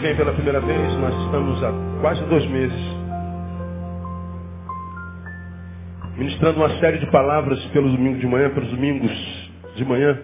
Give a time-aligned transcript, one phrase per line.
[0.00, 2.80] que vem pela primeira vez, nós estamos há quase dois meses
[6.16, 9.10] ministrando uma série de palavras pelo domingo de manhã, pelos domingos
[9.74, 10.22] de manhã,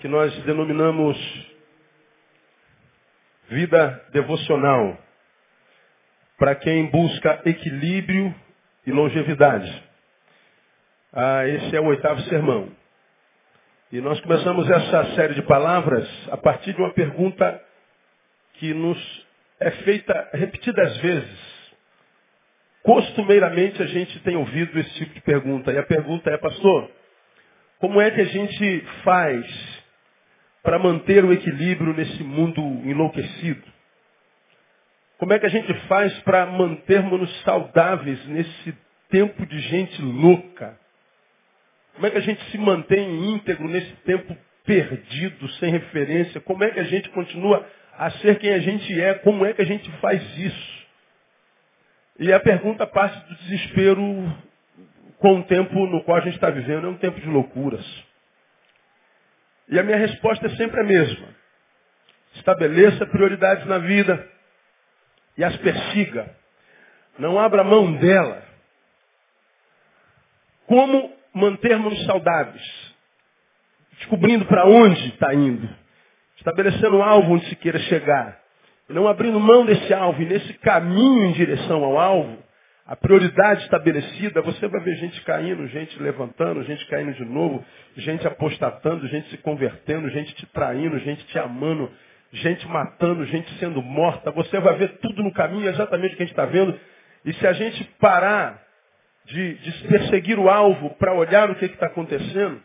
[0.00, 1.16] que nós denominamos
[3.48, 4.98] vida devocional,
[6.38, 8.34] para quem busca equilíbrio
[8.86, 9.82] e longevidade.
[11.12, 12.70] Ah, esse é o oitavo sermão.
[13.92, 17.62] E nós começamos essa série de palavras a partir de uma pergunta
[18.54, 19.26] que nos
[19.60, 21.56] é feita repetidas vezes.
[22.82, 25.72] Costumeiramente a gente tem ouvido esse tipo de pergunta.
[25.72, 26.90] E a pergunta é, pastor,
[27.78, 29.46] como é que a gente faz
[30.64, 33.62] para manter o equilíbrio nesse mundo enlouquecido?
[35.16, 38.76] Como é que a gente faz para mantermos-nos saudáveis nesse
[39.10, 40.76] tempo de gente louca?
[41.96, 46.42] Como é que a gente se mantém íntegro nesse tempo perdido, sem referência?
[46.42, 49.14] Como é que a gente continua a ser quem a gente é?
[49.14, 50.86] Como é que a gente faz isso?
[52.18, 54.04] E a pergunta parte do desespero
[55.18, 56.86] com o tempo no qual a gente está vivendo.
[56.86, 58.04] É um tempo de loucuras.
[59.70, 61.28] E a minha resposta é sempre a mesma.
[62.34, 64.30] Estabeleça prioridades na vida
[65.38, 66.30] e as persiga.
[67.18, 68.42] Não abra mão dela.
[70.66, 72.94] Como mantermos saudáveis,
[73.98, 75.68] descobrindo para onde está indo,
[76.38, 78.40] estabelecendo um alvo onde se queira chegar,
[78.88, 82.38] não abrindo mão desse alvo, e nesse caminho em direção ao alvo,
[82.86, 87.62] a prioridade estabelecida, você vai ver gente caindo, gente levantando, gente caindo de novo,
[87.96, 91.90] gente apostatando, gente se convertendo, gente te traindo, gente te amando,
[92.32, 94.30] gente matando, gente sendo morta.
[94.30, 96.78] Você vai ver tudo no caminho, exatamente o que a gente está vendo.
[97.24, 98.65] E se a gente parar
[99.26, 102.62] de, de perseguir o alvo para olhar o que está acontecendo,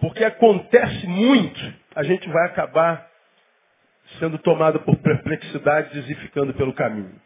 [0.00, 3.08] porque acontece muito, a gente vai acabar
[4.18, 7.20] sendo tomado por perplexidades e ficando pelo caminho.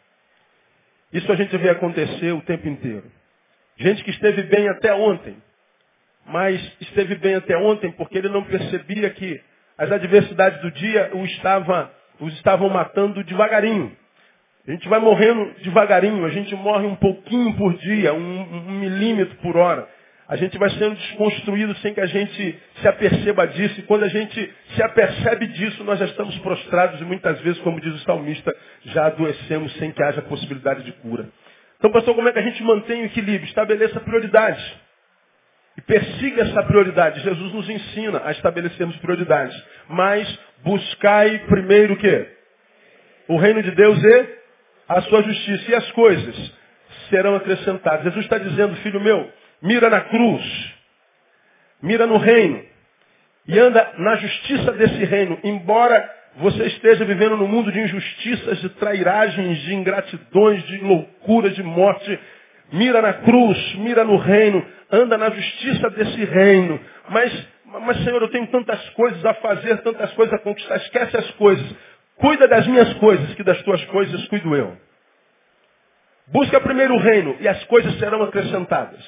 [1.13, 3.11] Isso a gente vê acontecer o tempo inteiro.
[3.79, 5.37] Gente que esteve bem até ontem,
[6.27, 9.41] mas esteve bem até ontem porque ele não percebia que
[9.79, 13.97] as adversidades do dia o estava, os estavam matando devagarinho.
[14.69, 19.35] A gente vai morrendo devagarinho, a gente morre um pouquinho por dia, um, um milímetro
[19.37, 19.89] por hora.
[20.29, 23.81] A gente vai sendo desconstruído sem que a gente se aperceba disso.
[23.81, 27.81] E quando a gente se apercebe disso, nós já estamos prostrados e muitas vezes, como
[27.81, 31.31] diz o salmista, já adoecemos sem que haja possibilidade de cura.
[31.79, 33.49] Então, pastor, como é que a gente mantém o equilíbrio?
[33.49, 34.63] Estabeleça prioridades.
[35.79, 37.21] E persiga essa prioridade.
[37.21, 39.57] Jesus nos ensina a estabelecermos prioridades.
[39.89, 42.27] Mas buscai primeiro o quê?
[43.29, 44.38] O reino de Deus e
[44.89, 45.71] a sua justiça.
[45.71, 46.53] E as coisas
[47.11, 48.05] serão acrescentadas.
[48.05, 49.31] Jesus está dizendo, filho meu,
[49.63, 50.75] mira na cruz,
[51.83, 52.65] mira no reino,
[53.47, 58.69] e anda na justiça desse reino, embora você esteja vivendo num mundo de injustiças, de
[58.71, 62.19] trairagens, de ingratidões, de loucura, de morte.
[62.73, 66.79] Mira na cruz, mira no reino, anda na justiça desse reino.
[67.09, 70.77] Mas, mas Senhor, eu tenho tantas coisas a fazer, tantas coisas a conquistar.
[70.77, 71.67] Esquece as coisas.
[72.19, 74.77] Cuida das minhas coisas, que das tuas coisas cuido eu.
[76.27, 79.03] Busca primeiro o reino e as coisas serão acrescentadas.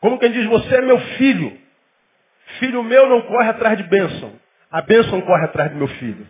[0.00, 1.58] Como quem diz, você é meu filho.
[2.58, 4.32] Filho meu não corre atrás de bênção.
[4.70, 6.26] A bênção corre atrás do meu filho.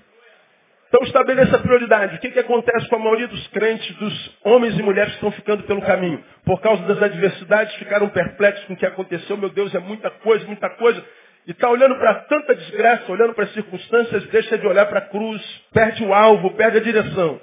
[0.89, 2.17] Então estabeleça a prioridade.
[2.17, 5.31] O que, que acontece com a maioria dos crentes, dos homens e mulheres que estão
[5.33, 6.25] ficando pelo caminho?
[6.47, 9.37] Por causa das adversidades, ficaram perplexos com o que aconteceu.
[9.37, 11.05] Meu Deus, é muita coisa, muita coisa.
[11.49, 15.09] E está olhando para tanta desgraça, olhando para as circunstâncias, deixa de olhar para a
[15.09, 15.43] cruz,
[15.73, 17.41] perde o alvo, perde a direção.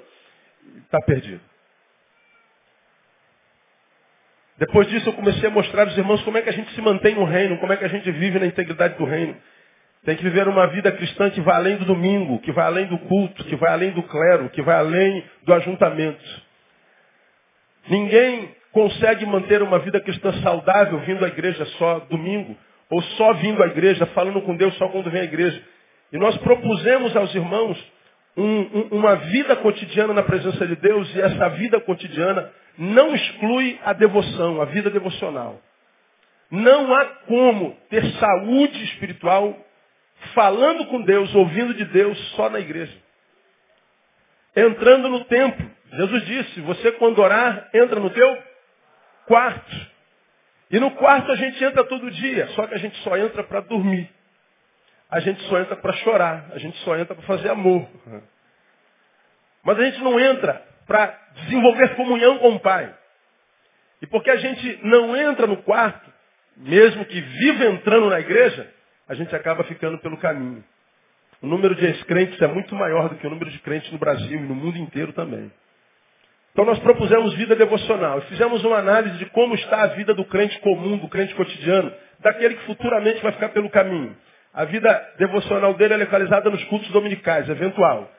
[0.84, 1.40] Está perdido.
[4.58, 7.16] Depois disso eu comecei a mostrar aos irmãos como é que a gente se mantém
[7.16, 9.36] no reino, como é que a gente vive na integridade do reino.
[10.04, 12.98] Tem que viver uma vida cristã que vai além do domingo, que vai além do
[13.00, 16.24] culto, que vai além do clero, que vai além do ajuntamento.
[17.88, 22.56] Ninguém consegue manter uma vida cristã saudável vindo à igreja só domingo
[22.90, 25.62] ou só vindo à igreja, falando com Deus só quando vem à igreja.
[26.12, 27.92] E nós propusemos aos irmãos
[28.36, 33.78] um, um, uma vida cotidiana na presença de Deus, e essa vida cotidiana não exclui
[33.84, 35.60] a devoção, a vida devocional.
[36.50, 39.56] Não há como ter saúde espiritual
[40.34, 42.96] falando com Deus, ouvindo de Deus só na igreja.
[44.54, 45.70] Entrando no templo.
[45.92, 48.42] Jesus disse, você quando orar, entra no teu
[49.26, 49.95] quarto.
[50.70, 53.60] E no quarto a gente entra todo dia, só que a gente só entra para
[53.60, 54.10] dormir.
[55.08, 57.88] A gente só entra para chorar, a gente só entra para fazer amor.
[59.62, 62.92] Mas a gente não entra para desenvolver comunhão com o Pai.
[64.02, 66.12] E porque a gente não entra no quarto,
[66.56, 68.72] mesmo que viva entrando na igreja,
[69.08, 70.64] a gente acaba ficando pelo caminho.
[71.40, 74.38] O número de ex-crentes é muito maior do que o número de crentes no Brasil
[74.38, 75.52] e no mundo inteiro também.
[76.56, 78.22] Então nós propusemos vida devocional.
[78.22, 82.54] Fizemos uma análise de como está a vida do crente comum, do crente cotidiano, daquele
[82.54, 84.16] que futuramente vai ficar pelo caminho.
[84.54, 88.10] A vida devocional dele é localizada nos cultos dominicais, eventual.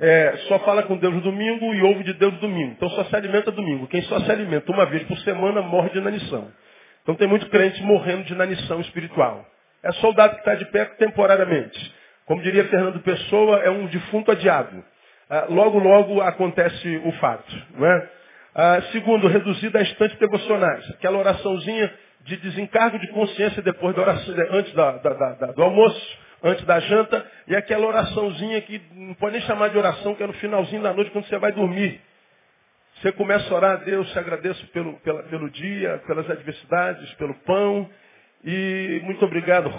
[0.00, 2.72] É, só fala com Deus no domingo e ouve de Deus no domingo.
[2.72, 3.86] Então só se alimenta domingo.
[3.86, 6.50] Quem só se alimenta uma vez por semana morre de inanição.
[7.04, 9.46] Então tem muito crente morrendo de inanição espiritual.
[9.80, 11.94] É soldado que está de pé temporariamente.
[12.26, 14.82] Como diria Fernando Pessoa, é um defunto adiado.
[15.28, 17.54] Ah, logo, logo acontece o fato.
[17.76, 18.10] Não é?
[18.54, 20.88] ah, segundo, reduzida a instantes devocionais.
[20.90, 26.18] Aquela oraçãozinha de desencargo de consciência depois da oração, antes da, da, da, do almoço,
[26.42, 30.26] antes da janta, e aquela oraçãozinha que não pode nem chamar de oração, que é
[30.26, 32.00] no finalzinho da noite, quando você vai dormir.
[33.00, 37.34] Você começa a orar a Deus, te agradeço pelo, pela, pelo dia, pelas adversidades, pelo
[37.40, 37.90] pão,
[38.44, 39.70] e muito obrigado.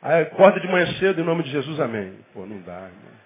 [0.00, 2.18] Aí acorda de manhã cedo em nome de Jesus, amém.
[2.32, 3.18] Pô, não dá, irmão.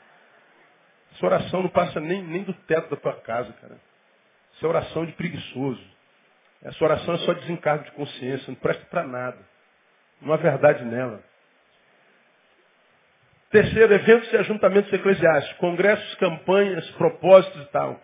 [1.14, 3.76] Essa oração não passa nem, nem do teto da tua casa, cara.
[4.56, 5.82] Essa é oração de preguiçoso.
[6.62, 9.38] Essa oração é só desencargo de consciência, não presta para nada.
[10.20, 11.22] Não há verdade nela.
[13.50, 18.00] Terceiro, eventos e ajuntamentos eclesiásticos, congressos, campanhas, propósitos e tal.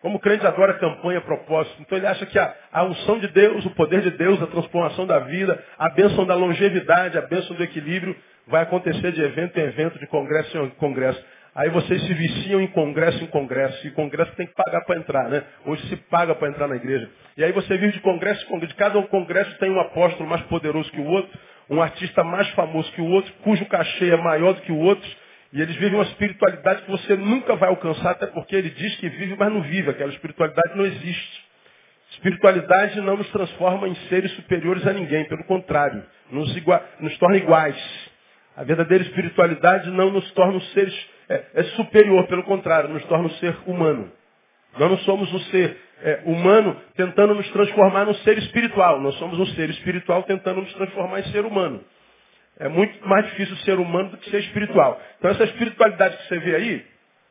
[0.00, 1.76] Como crente adora campanha, propósito.
[1.80, 5.06] Então ele acha que a, a unção de Deus, o poder de Deus, a transformação
[5.06, 8.16] da vida, a bênção da longevidade, a bênção do equilíbrio,
[8.46, 11.22] vai acontecer de evento em evento, de congresso em congresso.
[11.54, 13.86] Aí vocês se viciam em congresso em congresso.
[13.86, 15.42] E congresso tem que pagar para entrar, né?
[15.66, 17.10] Hoje se paga para entrar na igreja.
[17.36, 18.72] E aí você vive de congresso em congresso.
[18.72, 21.30] De cada congresso tem um apóstolo mais poderoso que o outro,
[21.68, 25.08] um artista mais famoso que o outro, cujo cachê é maior do que o outro.
[25.52, 29.08] E eles vivem uma espiritualidade que você nunca vai alcançar, até porque ele diz que
[29.08, 29.90] vive, mas não vive.
[29.90, 31.44] Aquela espiritualidade não existe.
[32.12, 37.36] Espiritualidade não nos transforma em seres superiores a ninguém, pelo contrário, nos, igua nos torna
[37.36, 37.76] iguais.
[38.56, 43.30] A verdadeira espiritualidade não nos torna seres é, é, superior, pelo contrário, nos torna um
[43.34, 44.10] ser humano.
[44.78, 49.00] Nós não somos um ser é, humano tentando nos transformar num ser espiritual.
[49.00, 51.84] Nós somos um ser espiritual tentando nos transformar em ser humano.
[52.60, 55.00] É muito mais difícil ser humano do que ser espiritual.
[55.18, 56.86] Então essa espiritualidade que você vê aí,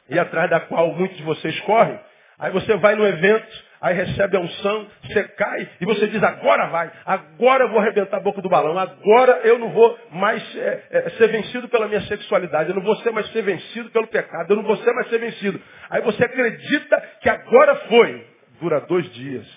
[0.09, 1.99] e atrás da qual muitos de vocês correm,
[2.39, 6.65] aí você vai no evento, aí recebe a unção, você cai e você diz, agora
[6.69, 10.87] vai, agora eu vou arrebentar a boca do balão, agora eu não vou mais é,
[10.89, 14.51] é, ser vencido pela minha sexualidade, eu não vou ser mais ser vencido pelo pecado,
[14.51, 15.61] eu não vou ser mais ser vencido.
[15.91, 18.27] Aí você acredita que agora foi.
[18.59, 19.47] Dura dois dias.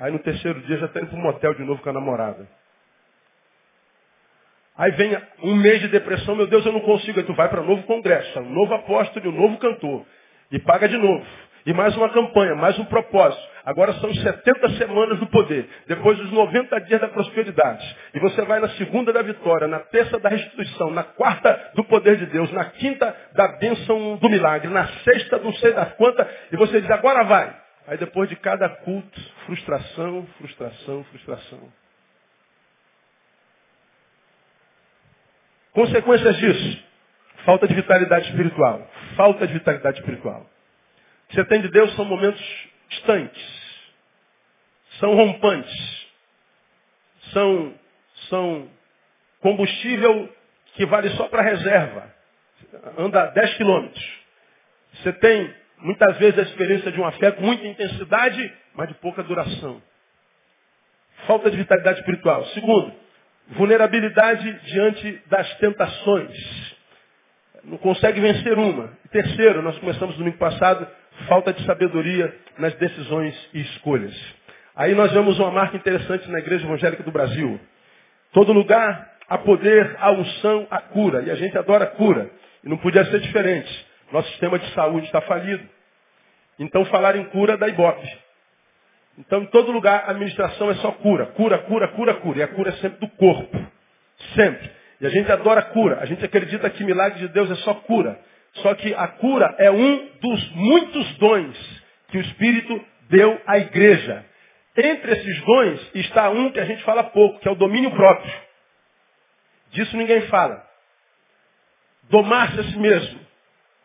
[0.00, 2.59] Aí no terceiro dia já está indo para um motel de novo com a namorada.
[4.80, 7.20] Aí vem um mês de depressão, meu Deus, eu não consigo.
[7.20, 10.06] Aí tu vai para novo congresso, um novo apóstolo, um novo cantor.
[10.50, 11.22] E paga de novo.
[11.66, 13.46] E mais uma campanha, mais um propósito.
[13.62, 15.68] Agora são 70 semanas do poder.
[15.86, 17.96] Depois os 90 dias da prosperidade.
[18.14, 22.16] E você vai na segunda da vitória, na terça da restituição, na quarta do poder
[22.16, 26.26] de Deus, na quinta da bênção do milagre, na sexta não sei das quantas.
[26.50, 27.54] E você diz, agora vai.
[27.86, 31.79] Aí depois de cada culto, frustração, frustração, frustração.
[35.72, 36.84] Consequências disso?
[37.44, 38.86] Falta de vitalidade espiritual.
[39.16, 40.48] Falta de vitalidade espiritual.
[41.30, 42.42] Você tem de Deus são momentos
[42.88, 43.60] distantes.
[44.98, 46.06] São rompantes.
[47.32, 47.74] São,
[48.28, 48.68] são
[49.40, 50.28] combustível
[50.74, 52.14] que vale só para reserva.
[52.98, 54.20] Anda 10 quilômetros.
[54.94, 59.22] Você tem muitas vezes a experiência de uma fé com muita intensidade, mas de pouca
[59.22, 59.80] duração.
[61.26, 62.44] Falta de vitalidade espiritual.
[62.46, 62.92] Segundo,
[63.50, 66.76] Vulnerabilidade diante das tentações.
[67.64, 68.92] Não consegue vencer uma.
[69.04, 70.86] E terceiro, nós começamos no domingo passado,
[71.28, 74.14] falta de sabedoria nas decisões e escolhas.
[74.74, 77.60] Aí nós vemos uma marca interessante na Igreja Evangélica do Brasil.
[78.32, 81.22] Todo lugar há poder, há unção, há cura.
[81.22, 82.30] E a gente adora cura.
[82.64, 83.86] E não podia ser diferente.
[84.12, 85.68] Nosso sistema de saúde está falido.
[86.58, 88.06] Então falar em cura dá ibope.
[89.20, 91.26] Então, em todo lugar, a administração é só cura.
[91.26, 92.38] Cura, cura, cura, cura.
[92.38, 93.66] E a cura é sempre do corpo.
[94.34, 94.70] Sempre.
[94.98, 95.98] E a gente adora cura.
[96.00, 98.18] A gente acredita que milagre de Deus é só cura.
[98.54, 104.24] Só que a cura é um dos muitos dons que o Espírito deu à igreja.
[104.76, 108.32] Entre esses dons está um que a gente fala pouco, que é o domínio próprio.
[109.70, 110.64] Disso ninguém fala.
[112.08, 113.20] Domar-se a si mesmo.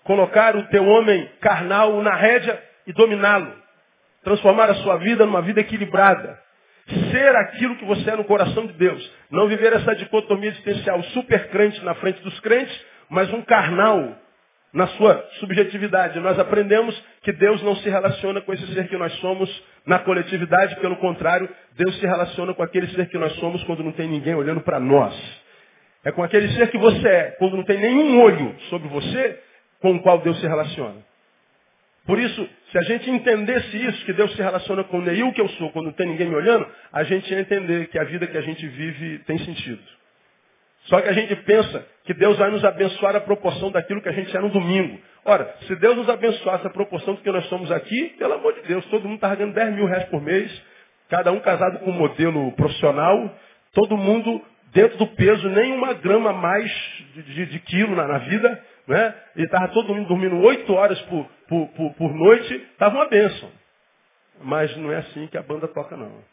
[0.05, 3.64] Colocar o teu homem carnal na rédea e dominá-lo
[4.25, 6.37] transformar a sua vida numa vida equilibrada.
[7.11, 9.11] Ser aquilo que você é no coração de Deus.
[9.31, 12.75] Não viver essa dicotomia existencial super crente na frente dos crentes,
[13.09, 14.17] mas um carnal
[14.73, 16.19] na sua subjetividade.
[16.19, 19.49] Nós aprendemos que Deus não se relaciona com esse ser que nós somos
[19.85, 23.91] na coletividade, pelo contrário, Deus se relaciona com aquele ser que nós somos quando não
[23.91, 25.15] tem ninguém olhando para nós.
[26.03, 29.39] É com aquele ser que você é, quando não tem nenhum olho sobre você,
[29.79, 31.14] com o qual Deus se relaciona.
[32.05, 35.49] Por isso, se a gente entendesse isso, que Deus se relaciona com o que eu
[35.49, 38.37] sou, quando não tem ninguém me olhando, a gente ia entender que a vida que
[38.37, 39.81] a gente vive tem sentido.
[40.85, 44.11] Só que a gente pensa que Deus vai nos abençoar a proporção daquilo que a
[44.11, 44.99] gente é no domingo.
[45.23, 48.61] Ora, se Deus nos abençoasse a proporção do que nós somos aqui, pelo amor de
[48.67, 50.51] Deus, todo mundo está ganhando 10 mil reais por mês,
[51.09, 53.35] cada um casado com um modelo profissional,
[53.73, 54.39] todo mundo
[54.71, 56.71] dentro do peso, nem uma grama mais
[57.15, 59.15] de, de, de quilo na, na, vida, né?
[59.37, 63.51] E estava todo mundo dormindo oito horas por, por, por, por noite, estava uma bênção.
[64.41, 66.23] Mas não é assim que a banda toca, não.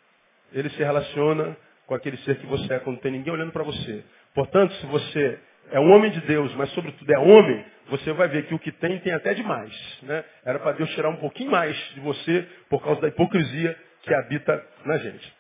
[0.52, 4.04] Ele se relaciona com aquele ser que você é quando tem ninguém olhando para você.
[4.35, 5.38] Portanto, se você
[5.71, 8.73] é um homem de Deus, mas sobretudo é homem, você vai ver que o que
[8.73, 9.73] tem tem até demais.
[10.02, 10.25] Né?
[10.45, 14.64] Era para Deus tirar um pouquinho mais de você por causa da hipocrisia que habita
[14.85, 15.33] na gente.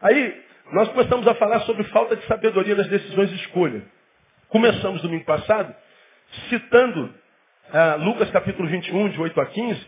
[0.00, 3.82] Aí, nós começamos a falar sobre falta de sabedoria nas decisões de escolha.
[4.48, 5.74] Começamos domingo passado
[6.48, 7.12] citando
[7.72, 9.86] ah, Lucas capítulo 21, de 8 a 15,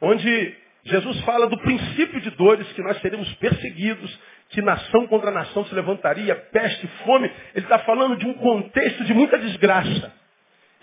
[0.00, 4.18] onde Jesus fala do princípio de dores, que nós seríamos perseguidos,
[4.50, 7.30] que nação contra nação se levantaria, peste, fome.
[7.54, 10.12] Ele está falando de um contexto de muita desgraça.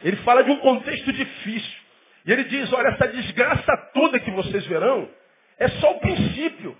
[0.03, 1.81] Ele fala de um contexto difícil.
[2.25, 5.09] E ele diz, olha, essa desgraça toda que vocês verão
[5.57, 6.77] é só o princípio.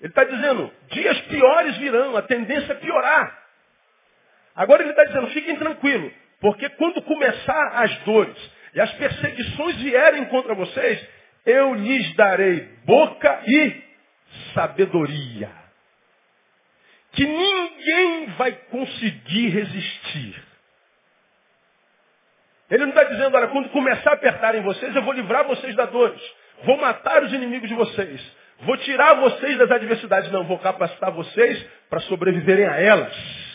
[0.00, 3.38] Ele está dizendo, dias piores virão, a tendência é piorar.
[4.54, 10.24] Agora ele está dizendo, fiquem tranquilos, porque quando começar as dores e as perseguições vierem
[10.26, 11.04] contra vocês,
[11.44, 13.82] eu lhes darei boca e
[14.54, 15.50] sabedoria
[17.10, 20.44] que ninguém vai conseguir resistir.
[22.70, 25.74] Ele não está dizendo, olha, quando começar a apertar em vocês, eu vou livrar vocês
[25.74, 26.22] da dores.
[26.62, 28.32] Vou matar os inimigos de vocês.
[28.60, 30.30] Vou tirar vocês das adversidades.
[30.30, 33.47] Não, vou capacitar vocês para sobreviverem a elas.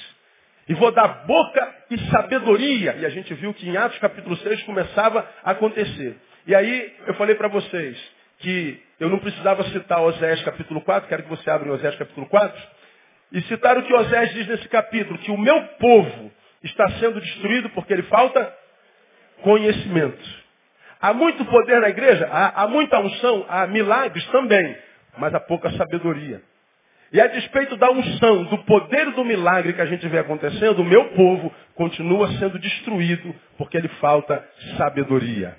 [0.68, 2.96] E vou dar boca e sabedoria.
[3.00, 6.16] E a gente viu que em Atos capítulo 6 começava a acontecer.
[6.48, 7.98] E aí eu falei para vocês
[8.40, 12.28] que eu não precisava citar Oséias capítulo 4, quero que você abra em Oséias capítulo
[12.28, 12.62] 4.
[13.34, 16.32] E citar o que Osés diz nesse capítulo, que o meu povo
[16.64, 18.54] está sendo destruído porque ele falta
[19.42, 20.44] conhecimento.
[21.02, 24.78] Há muito poder na igreja, há, há muita unção, há milagres também,
[25.18, 26.42] mas há pouca sabedoria.
[27.14, 30.86] E a despeito da unção, do poder do milagre que a gente vê acontecendo, o
[30.86, 34.44] meu povo continua sendo destruído porque ele falta
[34.78, 35.56] sabedoria.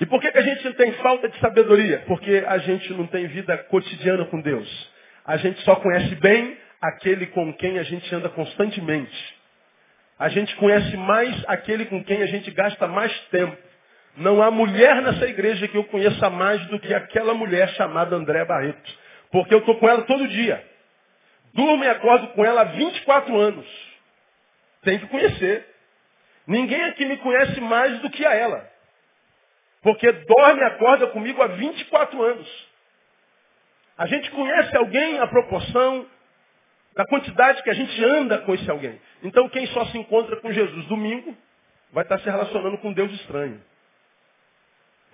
[0.00, 2.02] E por que, que a gente tem falta de sabedoria?
[2.06, 4.96] Porque a gente não tem vida cotidiana com Deus
[5.26, 9.36] a gente só conhece bem aquele com quem a gente anda constantemente.
[10.18, 13.56] A gente conhece mais aquele com quem a gente gasta mais tempo.
[14.16, 18.44] Não há mulher nessa igreja que eu conheça mais do que aquela mulher chamada André
[18.44, 19.05] Barreto.
[19.30, 20.64] Porque eu estou com ela todo dia.
[21.54, 23.66] Durmo e acordo com ela há 24 anos.
[24.82, 25.66] Tem que conhecer.
[26.46, 28.70] Ninguém aqui me conhece mais do que a ela.
[29.82, 32.68] Porque dorme e acorda comigo há 24 anos.
[33.98, 36.06] A gente conhece alguém à proporção
[36.94, 39.00] da quantidade que a gente anda com esse alguém.
[39.22, 41.36] Então quem só se encontra com Jesus domingo
[41.92, 43.62] vai estar se relacionando com Deus estranho.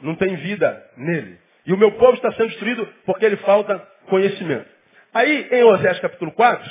[0.00, 1.38] Não tem vida nele.
[1.66, 4.66] E o meu povo está sendo destruído porque ele falta conhecimento.
[5.14, 6.71] Aí, em Oséias capítulo 4,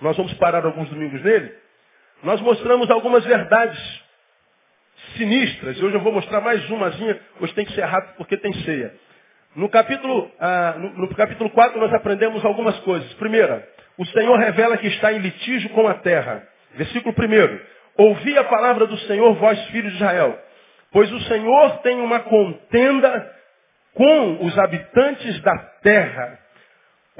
[0.00, 1.52] nós vamos parar alguns domingos nele,
[2.22, 3.78] nós mostramos algumas verdades
[5.16, 5.80] sinistras.
[5.80, 8.94] Hoje eu vou mostrar mais umazinha, hoje tem que ser rápido porque tem ceia.
[9.56, 13.12] No capítulo, ah, no, no capítulo 4 nós aprendemos algumas coisas.
[13.14, 13.66] Primeira,
[13.98, 16.46] o Senhor revela que está em litígio com a terra.
[16.74, 18.04] Versículo 1.
[18.04, 20.38] Ouvi a palavra do Senhor, vós filhos de Israel.
[20.92, 23.34] Pois o Senhor tem uma contenda
[23.94, 26.38] com os habitantes da terra.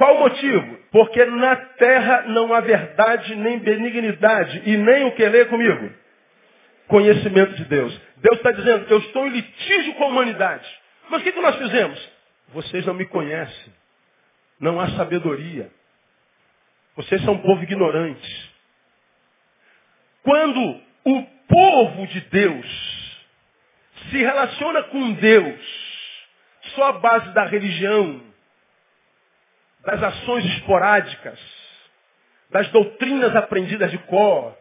[0.01, 0.79] Qual o motivo?
[0.93, 5.93] Porque na terra não há verdade nem benignidade e nem o que lê comigo?
[6.89, 8.01] Conhecimento de Deus.
[8.17, 10.67] Deus está dizendo, eu estou em litígio com a humanidade.
[11.11, 12.13] Mas o que, que nós fizemos?
[12.49, 13.75] Vocês não me conhecem.
[14.59, 15.71] Não há sabedoria.
[16.97, 18.55] Vocês são um povo ignorante.
[20.23, 23.21] Quando o povo de Deus
[24.11, 25.61] se relaciona com Deus
[26.75, 28.30] só à base da religião,
[29.85, 31.39] das ações esporádicas,
[32.51, 34.57] das doutrinas aprendidas de cor,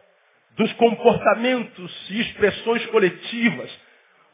[0.56, 3.70] dos comportamentos e expressões coletivas,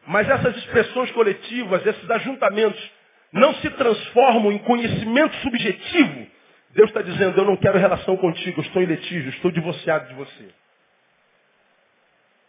[0.06, 2.90] mas essas expressões coletivas, esses ajuntamentos,
[3.32, 6.26] não se transformam em conhecimento subjetivo,
[6.70, 10.48] Deus está dizendo, eu não quero relação contigo, estou em litígio, estou divorciado de você.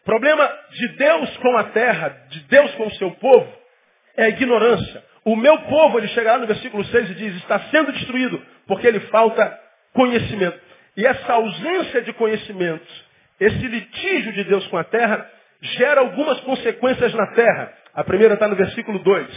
[0.03, 3.51] problema de Deus com a terra, de Deus com o seu povo,
[4.17, 5.03] é a ignorância.
[5.27, 8.87] O meu povo, ele chega lá no versículo 6 e diz, está sendo destruído, porque
[8.87, 9.59] ele falta
[9.91, 10.57] conhecimento.
[10.95, 12.87] E essa ausência de conhecimento,
[13.37, 15.29] esse litígio de Deus com a terra,
[15.59, 17.73] gera algumas consequências na terra.
[17.93, 19.27] A primeira está no versículo 2.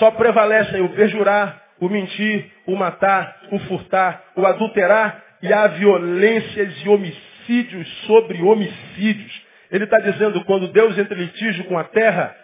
[0.00, 6.84] Só prevalecem o perjurar, o mentir, o matar, o furtar, o adulterar e há violências
[6.84, 9.40] e homicídios sobre homicídios.
[9.70, 12.34] Ele está dizendo, quando Deus entra em litígio com a terra,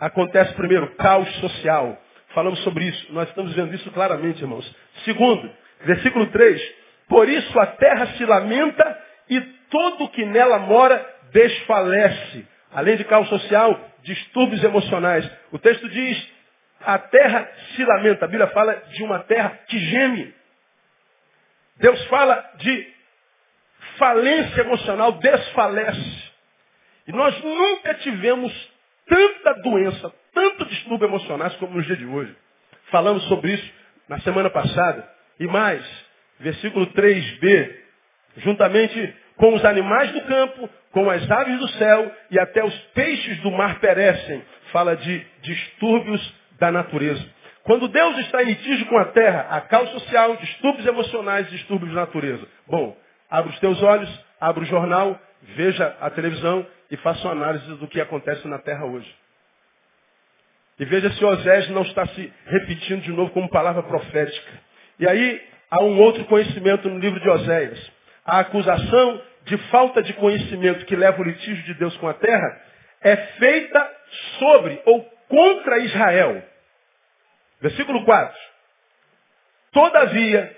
[0.00, 2.00] acontece primeiro caos social.
[2.34, 3.12] Falamos sobre isso.
[3.12, 4.68] Nós estamos vendo isso claramente, irmãos.
[5.04, 5.50] Segundo,
[5.82, 6.74] versículo 3.
[7.08, 12.46] Por isso a terra se lamenta e todo que nela mora desfalece.
[12.72, 15.30] Além de caos social, distúrbios emocionais.
[15.52, 16.32] O texto diz,
[16.80, 18.24] a terra se lamenta.
[18.24, 20.34] A Bíblia fala de uma terra que geme.
[21.76, 22.94] Deus fala de
[23.96, 26.32] falência emocional, desfalece.
[27.06, 28.52] E nós nunca tivemos
[29.06, 32.34] tanta doença, tanto distúrbio emocionais como nos dias de hoje.
[32.90, 33.72] Falamos sobre isso
[34.08, 35.08] na semana passada.
[35.40, 35.82] E mais,
[36.40, 37.74] versículo 3b,
[38.38, 43.40] juntamente com os animais do campo, com as aves do céu e até os peixes
[43.40, 44.42] do mar perecem.
[44.72, 47.24] Fala de distúrbios da natureza.
[47.64, 51.96] Quando Deus está em litígio com a terra, a causa social, distúrbios emocionais, distúrbios de
[51.96, 52.46] natureza.
[52.66, 52.96] Bom,
[53.30, 55.18] abre os teus olhos, abre o jornal,
[55.56, 59.10] veja a televisão e faça uma análise do que acontece na terra hoje.
[60.78, 64.52] E veja se Osés não está se repetindo de novo como palavra profética.
[64.98, 67.92] E aí há um outro conhecimento no livro de Oséias.
[68.24, 72.60] A acusação de falta de conhecimento que leva o litígio de Deus com a terra
[73.00, 73.92] é feita
[74.38, 76.42] sobre ou contra Israel.
[77.60, 78.36] Versículo 4.
[79.72, 80.56] Todavia,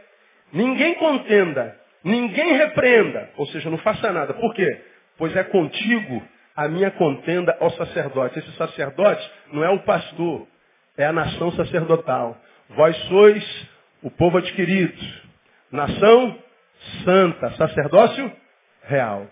[0.52, 4.34] ninguém contenda, ninguém repreenda, ou seja, não faça nada.
[4.34, 4.80] Por quê?
[5.18, 6.22] Pois é contigo
[6.56, 8.38] a minha contenda ao sacerdote.
[8.38, 10.46] Esse sacerdote não é o pastor,
[10.96, 12.36] é a nação sacerdotal.
[12.70, 13.68] Vós sois
[14.02, 14.96] o povo adquirido,
[15.70, 16.38] nação
[17.04, 18.32] santa, sacerdócio
[18.84, 19.26] real.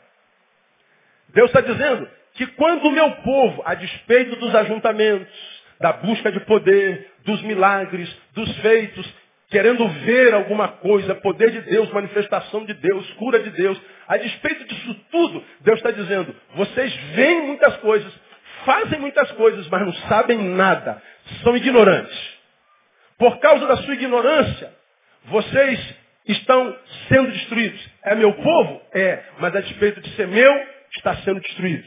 [1.28, 5.32] Deus está dizendo que quando o meu povo, a despeito dos ajuntamentos,
[5.80, 9.14] da busca de poder, dos milagres, dos feitos,
[9.54, 13.80] querendo ver alguma coisa, poder de Deus, manifestação de Deus, cura de Deus.
[14.08, 18.12] A despeito disso tudo, Deus está dizendo, vocês veem muitas coisas,
[18.64, 21.00] fazem muitas coisas, mas não sabem nada.
[21.44, 22.34] São ignorantes.
[23.16, 24.74] Por causa da sua ignorância,
[25.26, 25.94] vocês
[26.26, 26.76] estão
[27.08, 27.88] sendo destruídos.
[28.02, 28.82] É meu povo?
[28.92, 29.22] É.
[29.38, 30.52] Mas a despeito de ser meu,
[30.96, 31.86] está sendo destruído.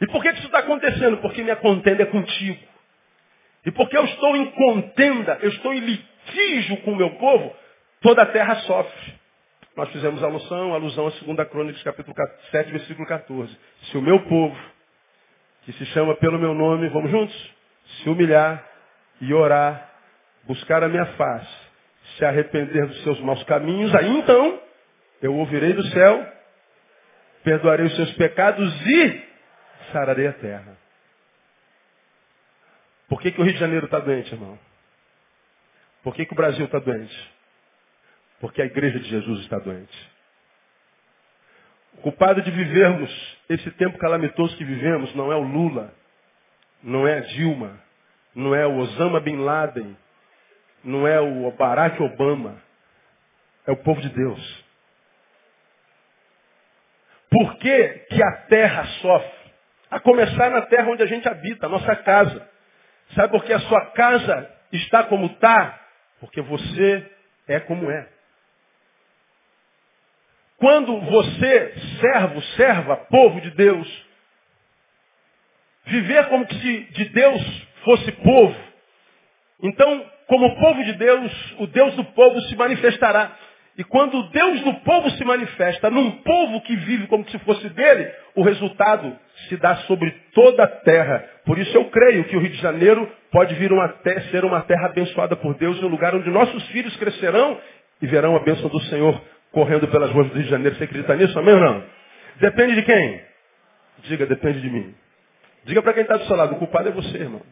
[0.00, 1.18] E por que isso está acontecendo?
[1.18, 2.75] Porque minha contenda é contigo.
[3.66, 7.52] E porque eu estou em contenda, eu estou em litígio com o meu povo,
[8.00, 9.14] toda a terra sofre.
[9.76, 12.14] Nós fizemos alusão, alusão a 2 Crônicas, capítulo
[12.52, 13.54] 7, versículo 14.
[13.90, 14.56] Se o meu povo,
[15.64, 17.54] que se chama pelo meu nome, vamos juntos?
[17.98, 18.64] Se humilhar
[19.20, 19.90] e orar,
[20.44, 21.56] buscar a minha face,
[22.16, 24.60] se arrepender dos seus maus caminhos, aí então
[25.20, 26.24] eu ouvirei do céu,
[27.42, 29.24] perdoarei os seus pecados e
[29.92, 30.85] sararei a terra.
[33.08, 34.58] Por que, que o Rio de Janeiro está doente, irmão?
[36.02, 37.34] Por que, que o Brasil está doente?
[38.40, 40.10] Porque a igreja de Jesus está doente.
[41.94, 45.94] O culpado de vivermos esse tempo calamitoso que vivemos não é o Lula,
[46.82, 47.80] não é a Dilma,
[48.34, 49.96] não é o Osama Bin Laden,
[50.84, 52.62] não é o Barack Obama,
[53.66, 54.64] é o povo de Deus.
[57.30, 59.50] Por que, que a terra sofre?
[59.90, 62.48] A começar na terra onde a gente habita, a nossa casa.
[63.14, 65.80] Sabe por que a sua casa está como está?
[66.20, 67.10] Porque você
[67.48, 68.08] é como é.
[70.58, 74.06] Quando você, servo, serva, povo de Deus,
[75.84, 77.42] viver como se de Deus
[77.84, 78.66] fosse povo,
[79.62, 83.36] então, como povo de Deus, o Deus do povo se manifestará.
[83.78, 88.10] E quando Deus do povo se manifesta num povo que vive como se fosse dele,
[88.34, 89.14] o resultado
[89.48, 91.22] se dá sobre toda a terra.
[91.44, 94.62] Por isso eu creio que o Rio de Janeiro pode vir uma terra, ser uma
[94.62, 97.58] terra abençoada por Deus, um lugar onde nossos filhos crescerão
[98.00, 99.20] e verão a bênção do Senhor
[99.52, 100.76] correndo pelas ruas do Rio de Janeiro.
[100.76, 101.38] Você acredita nisso?
[101.38, 101.84] Amém ou não?
[102.40, 103.20] Depende de quem?
[104.04, 104.94] Diga, depende de mim.
[105.64, 107.42] Diga para quem está do seu lado, o culpado é você, irmão.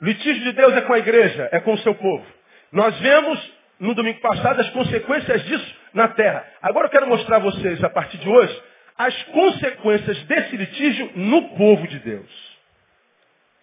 [0.00, 2.24] Litígio de Deus é com a igreja, é com o seu povo.
[2.70, 6.46] Nós vemos no domingo passado as consequências disso na terra.
[6.62, 8.62] Agora eu quero mostrar a vocês, a partir de hoje,
[8.96, 12.58] as consequências desse litígio no povo de Deus.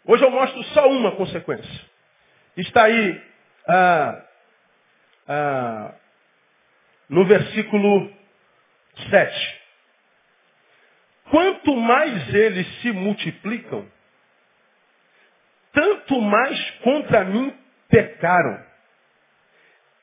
[0.06, 1.82] Hoje eu mostro só uma consequência.
[2.56, 3.21] Está aí
[3.67, 4.24] ah,
[5.28, 5.93] ah,
[7.10, 8.12] no versículo
[9.10, 9.62] 7.
[11.30, 13.86] Quanto mais eles se multiplicam,
[15.76, 17.54] tanto mais contra mim
[17.90, 18.64] pecaram.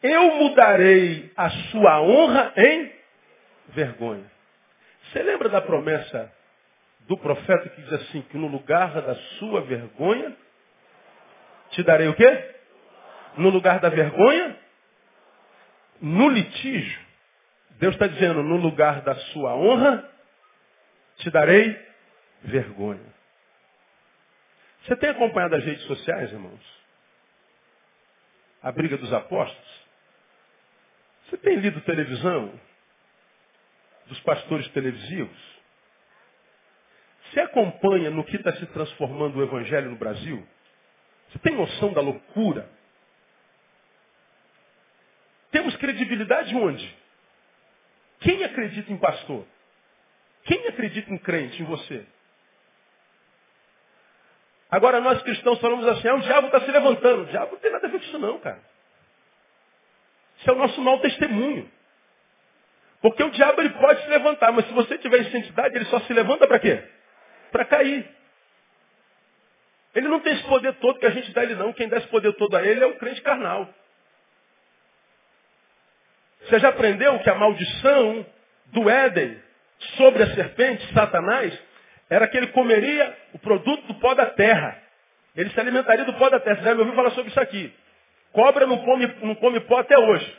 [0.03, 2.93] Eu mudarei a sua honra em
[3.69, 4.31] vergonha.
[5.05, 6.31] Você lembra da promessa
[7.09, 10.37] do profeta que diz assim, que no lugar da sua vergonha,
[11.71, 12.55] te darei o quê?
[13.37, 14.57] No lugar da vergonha,
[16.01, 17.01] no litígio,
[17.79, 20.09] Deus está dizendo, no lugar da sua honra,
[21.17, 21.77] te darei
[22.43, 23.22] vergonha.
[24.83, 26.61] Você tem acompanhado as redes sociais, irmãos?
[28.63, 29.83] A briga dos apóstolos?
[31.25, 32.61] Você tem lido televisão?
[34.07, 35.53] Dos pastores televisivos?
[37.25, 40.47] Você acompanha no que está se transformando o evangelho no Brasil?
[41.31, 42.69] Você tem noção da loucura?
[45.51, 46.97] Temos credibilidade onde?
[48.21, 49.47] Quem acredita em pastor?
[50.45, 52.05] Quem acredita em crente, em você?
[54.73, 57.25] Agora nós cristãos falamos assim, ah, o diabo está se levantando.
[57.25, 58.59] O diabo não tem nada a ver com isso não, cara.
[60.39, 61.71] Isso é o nosso mau testemunho.
[63.03, 66.13] Porque o diabo ele pode se levantar, mas se você tiver santidade, ele só se
[66.15, 66.83] levanta para quê?
[67.51, 68.09] Para cair.
[69.95, 71.75] Ele não tem esse poder todo que a gente dá ele não.
[71.75, 73.69] Quem dá esse poder todo a ele é o crente carnal.
[76.45, 78.25] Você já aprendeu que a maldição
[78.69, 79.39] do Éden
[79.99, 81.53] sobre a serpente, Satanás,
[82.09, 84.81] era que ele comeria o produto do pó da terra.
[85.35, 86.57] Ele se alimentaria do pó da terra.
[86.57, 87.73] Você já me ouviu falar sobre isso aqui.
[88.33, 90.39] Cobra não come, não come pó até hoje.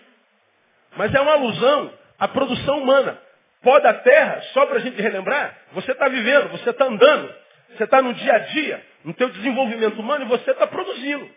[0.95, 3.19] Mas é uma alusão à produção humana.
[3.62, 7.34] Pó da terra, só para a gente relembrar, você está vivendo, você está andando,
[7.69, 11.29] você está no dia a dia, no teu desenvolvimento humano e você está produzindo.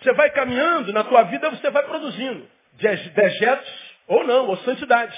[0.00, 2.48] Você vai caminhando, na tua vida você vai produzindo.
[2.72, 5.16] Dejetos ou não, ou santidade.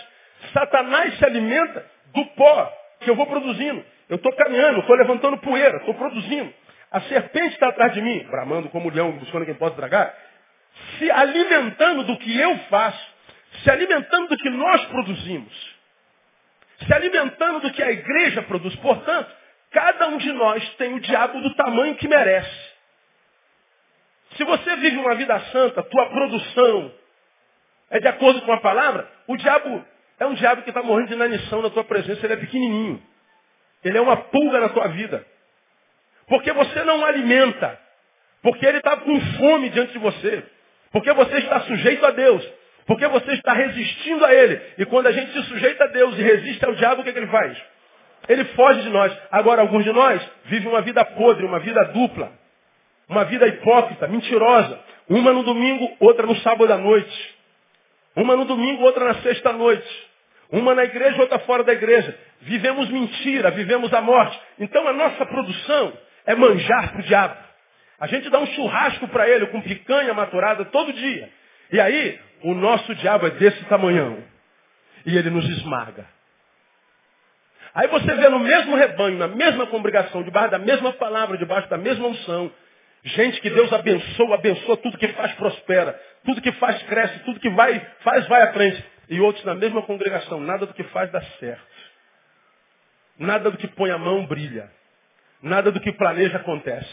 [0.53, 3.85] Satanás se alimenta do pó que eu vou produzindo.
[4.11, 6.53] Eu estou caminhando, estou levantando poeira, estou produzindo.
[6.91, 10.13] A serpente está atrás de mim, bramando como leão, buscando quem possa tragar,
[10.99, 13.15] se alimentando do que eu faço,
[13.63, 15.77] se alimentando do que nós produzimos,
[16.85, 18.75] se alimentando do que a igreja produz.
[18.77, 19.31] Portanto,
[19.71, 22.71] cada um de nós tem o diabo do tamanho que merece.
[24.37, 26.93] Se você vive uma vida santa, tua produção
[27.91, 29.85] é de acordo com a palavra, o diabo
[30.19, 33.10] é um diabo que está morrendo de inanição na tua presença, ele é pequenininho.
[33.85, 35.25] Ele é uma pulga na tua vida.
[36.27, 37.79] Porque você não alimenta.
[38.43, 40.43] Porque ele está com fome diante de você.
[40.93, 42.47] Porque você está sujeito a Deus.
[42.87, 44.61] Porque você está resistindo a Ele.
[44.79, 47.13] E quando a gente se sujeita a Deus e resiste ao diabo, o que, é
[47.13, 47.57] que ele faz?
[48.29, 49.17] Ele foge de nós.
[49.31, 52.33] Agora, alguns de nós vivem uma vida podre, uma vida dupla.
[53.09, 54.79] Uma vida hipócrita, mentirosa.
[55.09, 57.37] Uma no domingo, outra no sábado à noite.
[58.17, 60.09] Uma no domingo, outra na sexta noite.
[60.51, 62.17] Uma na igreja, outra fora da igreja.
[62.43, 64.41] Vivemos mentira, vivemos a morte.
[64.59, 65.93] Então a nossa produção
[66.27, 67.37] é manjar para o diabo.
[67.99, 71.29] A gente dá um churrasco para ele com picanha maturada todo dia.
[71.71, 74.25] E aí, o nosso diabo é desse tamanhão.
[75.05, 76.07] E ele nos esmaga.
[77.75, 81.77] Aí você vê no mesmo rebanho, na mesma congregação, debaixo da mesma palavra, debaixo da
[81.77, 82.51] mesma unção,
[83.05, 87.51] gente que Deus abençoa, abençoa, tudo que faz prospera, tudo que faz cresce, tudo que
[87.51, 90.41] vai, faz vai à frente e outros na mesma congregação.
[90.41, 91.70] Nada do que faz dá certo.
[93.21, 94.71] Nada do que põe a mão brilha.
[95.43, 96.89] Nada do que planeja acontece.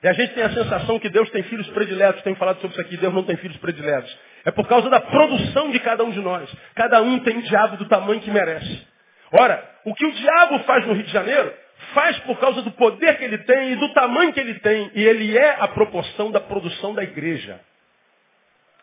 [0.00, 2.22] E a gente tem a sensação que Deus tem filhos prediletos.
[2.22, 2.96] Tem falado sobre isso aqui.
[2.96, 4.16] Deus não tem filhos prediletos.
[4.44, 6.48] É por causa da produção de cada um de nós.
[6.76, 8.86] Cada um tem um diabo do tamanho que merece.
[9.32, 11.52] Ora, o que o diabo faz no Rio de Janeiro,
[11.94, 14.88] faz por causa do poder que ele tem e do tamanho que ele tem.
[14.94, 17.58] E ele é a proporção da produção da igreja.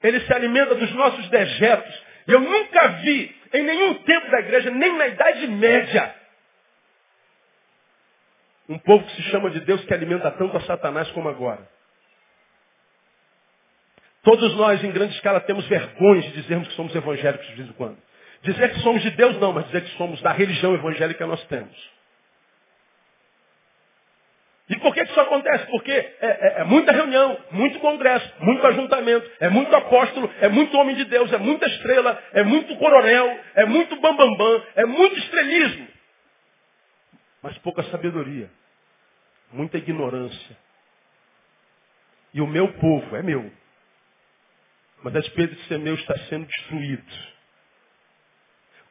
[0.03, 2.03] Ele se alimenta dos nossos dejetos.
[2.27, 6.18] Eu nunca vi, em nenhum tempo da igreja, nem na Idade Média,
[8.69, 11.67] um povo que se chama de Deus que alimenta tanto a Satanás como agora.
[14.21, 17.73] Todos nós, em grande escala, temos vergonha de dizermos que somos evangélicos de vez em
[17.73, 17.97] quando.
[18.43, 21.99] Dizer que somos de Deus não, mas dizer que somos da religião evangélica nós temos.
[24.69, 25.65] E por que isso acontece?
[25.65, 30.77] Porque é, é, é, muita reunião, muito congresso, muito ajuntamento, é muito apóstolo, é muito
[30.77, 34.85] homem de Deus, é muita estrela, é muito coronel, é muito bambambam, bam, bam, é
[34.85, 35.87] muito estrelismo.
[37.41, 38.49] Mas pouca sabedoria,
[39.51, 40.57] muita ignorância.
[42.33, 43.51] E o meu povo é meu.
[45.03, 47.05] Mas a despeito de ser meu, está sendo destruído.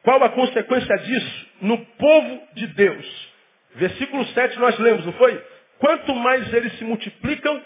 [0.01, 1.47] Qual a consequência disso?
[1.61, 3.29] No povo de Deus.
[3.75, 5.37] Versículo 7 nós lemos, não foi?
[5.77, 7.63] Quanto mais eles se multiplicam,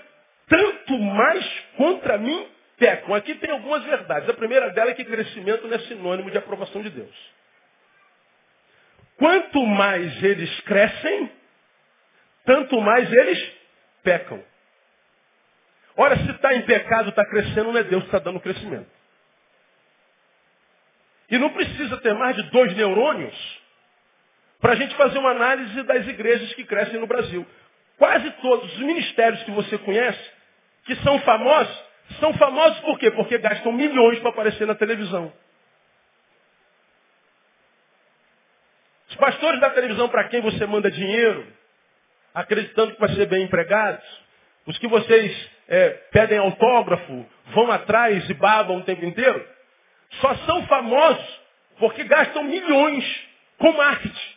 [0.48, 3.15] tanto mais contra mim pecam.
[3.15, 4.30] Aqui tem algumas verdades.
[4.30, 7.34] A primeira dela é que crescimento não é sinônimo de aprovação de Deus.
[9.23, 11.31] Quanto mais eles crescem,
[12.43, 13.53] tanto mais eles
[14.03, 14.43] pecam.
[15.95, 18.89] Ora, se está em pecado, está crescendo, não é Deus que está dando crescimento.
[21.29, 23.62] E não precisa ter mais de dois neurônios
[24.59, 27.47] para a gente fazer uma análise das igrejas que crescem no Brasil.
[27.97, 30.31] Quase todos os ministérios que você conhece,
[30.83, 31.83] que são famosos,
[32.19, 33.09] são famosos por quê?
[33.12, 35.31] Porque gastam milhões para aparecer na televisão.
[39.13, 41.45] Os pastores da televisão para quem você manda dinheiro,
[42.34, 44.04] acreditando que vai ser bem empregados,
[44.65, 47.23] os que vocês é, pedem autógrafo,
[47.54, 49.47] vão atrás e babam o tempo inteiro,
[50.19, 51.41] só são famosos
[51.78, 53.06] porque gastam milhões
[53.60, 54.34] com marketing.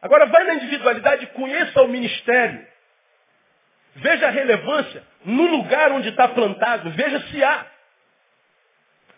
[0.00, 2.66] Agora vai na individualidade, conheça o ministério.
[3.96, 7.66] Veja a relevância no lugar onde está plantado, veja se há.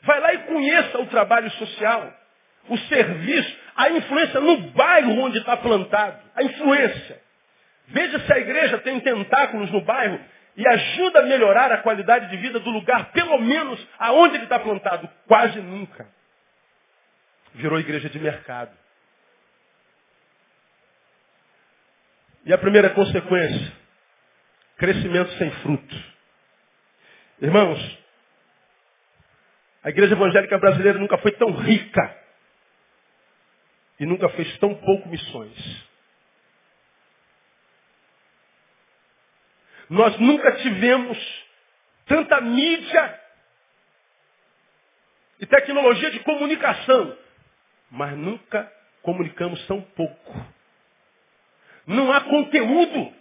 [0.03, 2.20] Vai lá e conheça o trabalho social,
[2.68, 7.20] o serviço, a influência no bairro onde está plantado, a influência.
[7.88, 10.20] Veja se a igreja tem tentáculos no bairro
[10.57, 14.59] e ajuda a melhorar a qualidade de vida do lugar, pelo menos aonde ele está
[14.59, 15.09] plantado.
[15.27, 16.07] Quase nunca.
[17.55, 18.70] Virou igreja de mercado.
[22.44, 23.73] E a primeira consequência,
[24.77, 25.96] crescimento sem fruto.
[27.40, 27.99] Irmãos,
[29.83, 32.20] a igreja evangélica brasileira nunca foi tão rica
[34.01, 35.87] e nunca fez tão pouco missões.
[39.91, 41.45] Nós nunca tivemos
[42.07, 43.21] tanta mídia
[45.39, 47.19] e tecnologia de comunicação,
[47.91, 50.47] mas nunca comunicamos tão pouco.
[51.87, 53.15] Não há conteúdo.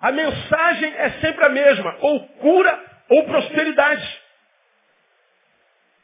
[0.00, 4.17] A mensagem é sempre a mesma, ou cura ou prosperidade.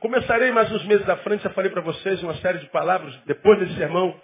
[0.04, 3.58] Começarei mais uns meses à frente, já falei para vocês uma série de palavras, depois
[3.58, 4.14] desse sermão,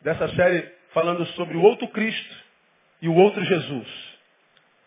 [0.00, 2.36] dessa série, falando sobre o outro Cristo
[3.00, 3.86] e o outro Jesus.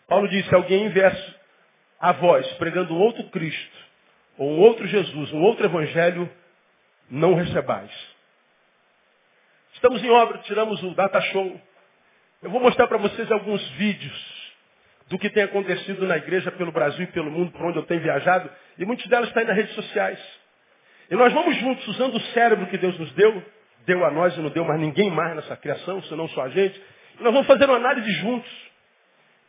[0.06, 1.34] Paulo disse, se alguém viesse
[1.98, 3.78] a vós pregando um outro Cristo,
[4.36, 6.30] ou um outro Jesus, um outro Evangelho,
[7.08, 7.90] não recebais.
[9.72, 11.58] Estamos em obra, tiramos o data show.
[12.42, 14.43] Eu vou mostrar para vocês alguns vídeos
[15.08, 18.00] do que tem acontecido na igreja pelo Brasil e pelo mundo, por onde eu tenho
[18.00, 20.18] viajado, e muitas delas estão aí nas redes sociais.
[21.10, 23.42] E nós vamos juntos, usando o cérebro que Deus nos deu,
[23.86, 26.80] deu a nós e não deu mais ninguém mais nessa criação, senão só a gente,
[27.20, 28.50] nós vamos fazer uma análise juntos.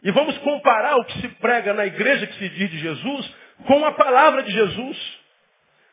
[0.04, 3.84] E vamos comparar o que se prega na igreja que se diz de Jesus com
[3.86, 5.20] a palavra de Jesus.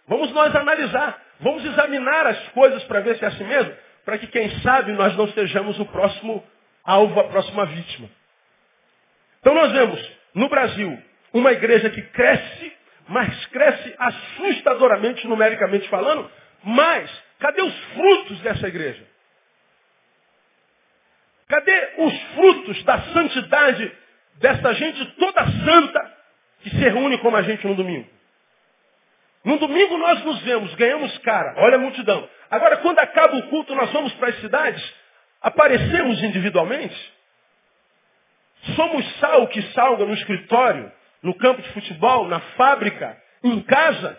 [0.06, 3.72] Vamos nós analisar, vamos examinar as coisas para ver se é assim mesmo,
[4.04, 6.44] para que quem sabe nós não sejamos o próximo
[6.84, 8.10] alvo, a próxima vítima.
[9.42, 11.02] Então nós vemos no Brasil
[11.34, 12.72] uma igreja que cresce,
[13.08, 16.30] mas cresce assustadoramente numericamente falando,
[16.62, 19.04] mas cadê os frutos dessa igreja?
[21.48, 23.92] Cadê os frutos da santidade
[24.36, 26.16] dessa gente toda santa
[26.60, 28.08] que se reúne como a gente no domingo?
[29.44, 32.28] No domingo nós nos vemos, ganhamos cara, olha a multidão.
[32.48, 34.94] Agora, quando acaba o culto, nós vamos para as cidades,
[35.40, 37.12] aparecemos individualmente.
[38.76, 40.90] Somos sal que salga no escritório,
[41.22, 44.18] no campo de futebol, na fábrica, em casa.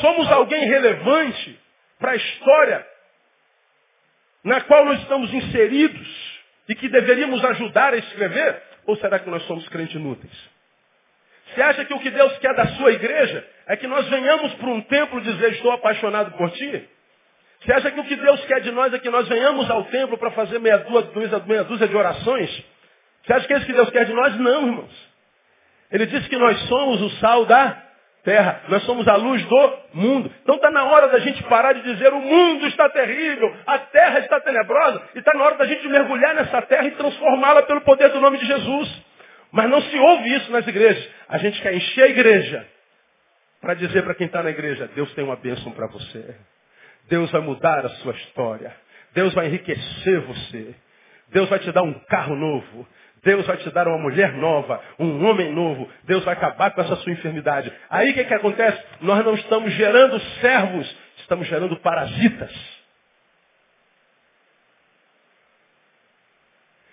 [0.00, 1.60] Somos alguém relevante
[1.98, 2.86] para a história
[4.46, 8.62] na qual nós estamos inseridos e que deveríamos ajudar a escrever?
[8.86, 10.32] Ou será que nós somos crentes inúteis?
[11.48, 14.68] Você acha que o que Deus quer da sua igreja é que nós venhamos para
[14.68, 16.88] um templo dizer estou apaixonado por ti?
[17.66, 20.16] Você acha que o que Deus quer de nós é que nós venhamos ao templo
[20.16, 22.64] para fazer meia dúzia, meia dúzia de orações?
[23.24, 24.36] Você acha que é isso que Deus quer de nós?
[24.38, 25.08] Não, irmãos.
[25.90, 27.82] Ele disse que nós somos o sal da
[28.22, 28.62] terra.
[28.68, 30.32] Nós somos a luz do mundo.
[30.42, 34.20] Então está na hora da gente parar de dizer o mundo está terrível, a terra
[34.20, 38.10] está tenebrosa, e está na hora da gente mergulhar nessa terra e transformá-la pelo poder
[38.10, 39.02] do nome de Jesus.
[39.50, 41.04] Mas não se ouve isso nas igrejas.
[41.28, 42.64] A gente quer encher a igreja
[43.60, 46.36] para dizer para quem está na igreja, Deus tem uma bênção para você.
[47.08, 48.74] Deus vai mudar a sua história.
[49.12, 50.74] Deus vai enriquecer você.
[51.28, 52.86] Deus vai te dar um carro novo.
[53.22, 55.90] Deus vai te dar uma mulher nova, um homem novo.
[56.04, 57.72] Deus vai acabar com essa sua enfermidade.
[57.90, 58.80] Aí o que, que acontece?
[59.00, 62.52] Nós não estamos gerando servos, estamos gerando parasitas.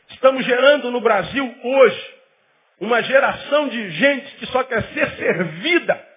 [0.10, 2.16] Estamos gerando no Brasil hoje
[2.80, 6.13] uma geração de gente que só quer ser servida.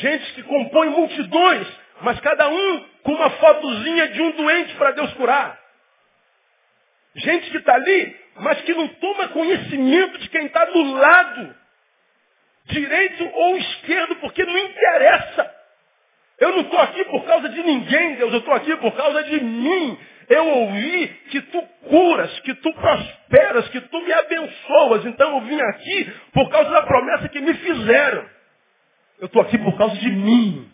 [0.00, 1.66] Gente que compõe multidões,
[2.00, 5.58] mas cada um com uma fotozinha de um doente para Deus curar.
[7.16, 11.54] Gente que está ali, mas que não toma conhecimento de quem está do lado,
[12.66, 15.54] direito ou esquerdo, porque não interessa.
[16.38, 19.40] Eu não estou aqui por causa de ninguém, Deus, eu estou aqui por causa de
[19.40, 19.98] mim.
[20.30, 25.04] Eu ouvi que tu curas, que tu prosperas, que tu me abençoas.
[25.04, 28.39] Então eu vim aqui por causa da promessa que me fizeram.
[29.20, 30.72] Eu estou aqui por causa de mim.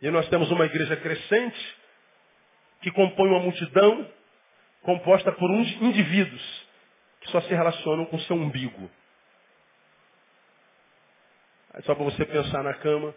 [0.00, 1.76] E nós temos uma igreja crescente
[2.80, 4.08] que compõe uma multidão
[4.82, 6.68] composta por uns indivíduos
[7.20, 8.88] que só se relacionam com seu umbigo.
[11.74, 13.14] Aí só para você pensar na cama,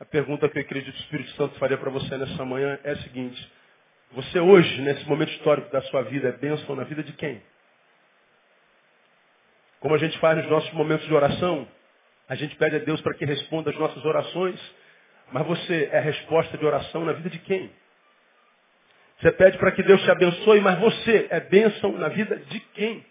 [0.00, 2.92] a pergunta que eu acredito que o Espírito Santo faria para você nessa manhã é
[2.92, 3.52] a seguinte.
[4.12, 7.42] Você hoje, nesse momento histórico da sua vida, é bênção na vida de quem?
[9.78, 11.68] Como a gente faz nos nossos momentos de oração,
[12.28, 14.58] a gente pede a Deus para que responda as nossas orações,
[15.32, 17.70] mas você é resposta de oração na vida de quem?
[19.20, 23.04] Você pede para que Deus te abençoe, mas você é bênção na vida de quem?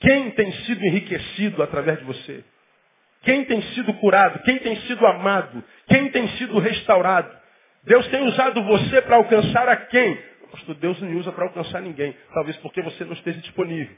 [0.00, 2.44] Quem tem sido enriquecido através de você?
[3.22, 4.42] Quem tem sido curado?
[4.44, 5.62] Quem tem sido amado?
[5.88, 7.38] Quem tem sido restaurado?
[7.82, 10.16] Deus tem usado você para alcançar a quem?
[10.50, 12.16] Pastor, Deus não usa para alcançar ninguém.
[12.32, 13.94] Talvez porque você não esteja disponível.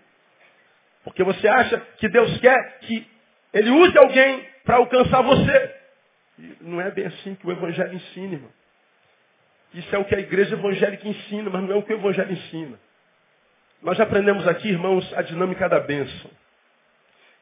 [1.04, 3.06] Porque você acha que Deus quer que
[3.52, 5.74] Ele use alguém para alcançar você.
[6.38, 8.50] E não é bem assim que o Evangelho ensina, irmão.
[9.74, 12.32] Isso é o que a igreja evangélica ensina, mas não é o que o Evangelho
[12.32, 12.78] ensina.
[13.82, 16.30] Nós já aprendemos aqui, irmãos, a dinâmica da bênção.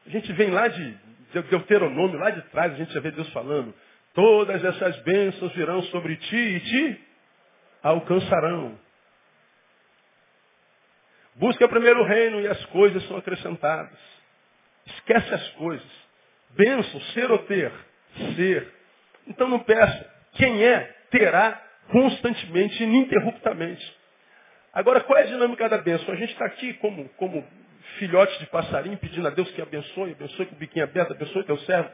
[0.07, 0.97] A gente vem lá de
[1.33, 3.73] Deuteronômio, lá de trás, a gente já vê Deus falando.
[4.13, 7.01] Todas essas bênçãos virão sobre ti e te
[7.83, 8.77] alcançarão.
[11.41, 13.97] Busca primeiro o reino e as coisas são acrescentadas.
[14.85, 15.91] Esquece as coisas.
[16.51, 17.71] Bênção, ser ou ter?
[18.35, 18.71] Ser.
[19.25, 20.07] Então não peça.
[20.33, 23.97] Quem é, terá constantemente, ininterruptamente.
[24.71, 26.13] Agora, qual é a dinâmica da bênção?
[26.13, 27.43] A gente está aqui como, como
[27.97, 31.57] filhote de passarinho, pedindo a Deus que abençoe, abençoe com o biquinho aberto, abençoe teu
[31.61, 31.89] servo.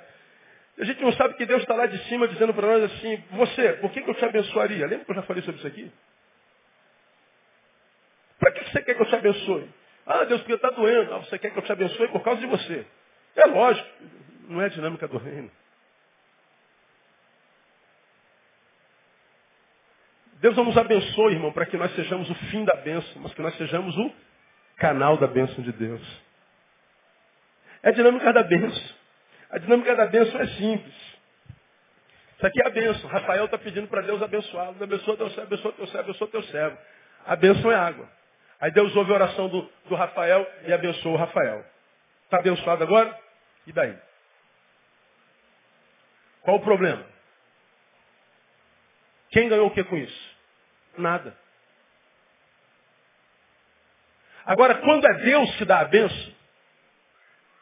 [0.77, 3.73] A gente não sabe que Deus está lá de cima dizendo para nós assim, você,
[3.75, 4.85] por que, que eu te abençoaria?
[4.87, 5.89] Lembra que eu já falei sobre isso aqui?
[8.47, 9.69] Para que você quer que eu te abençoe?
[10.05, 11.13] Ah, Deus, porque está doendo.
[11.13, 12.87] Ah, você quer que eu te abençoe por causa de você.
[13.35, 13.89] É lógico,
[14.47, 15.51] não é a dinâmica do reino.
[20.35, 23.41] Deus não nos abençoe, irmão, para que nós sejamos o fim da bênção, mas que
[23.41, 24.13] nós sejamos o
[24.77, 26.23] canal da bênção de Deus.
[27.83, 28.95] É a dinâmica da bênção.
[29.49, 30.95] A dinâmica da bênção é simples.
[32.37, 33.09] Isso aqui é a bênção.
[33.09, 34.81] Rafael está pedindo para Deus abençoá-lo.
[34.81, 36.77] Abençoa teu servo, abençoa teu servo, abençoa teu servo.
[37.25, 38.15] A bênção é água.
[38.59, 41.63] Aí Deus ouve a oração do, do Rafael e abençoa o Rafael.
[42.23, 43.17] Está abençoado agora?
[43.65, 43.97] E daí?
[46.41, 47.05] Qual o problema?
[49.29, 50.37] Quem ganhou o que com isso?
[50.97, 51.37] Nada.
[54.45, 56.33] Agora, quando é Deus que dá a bênção,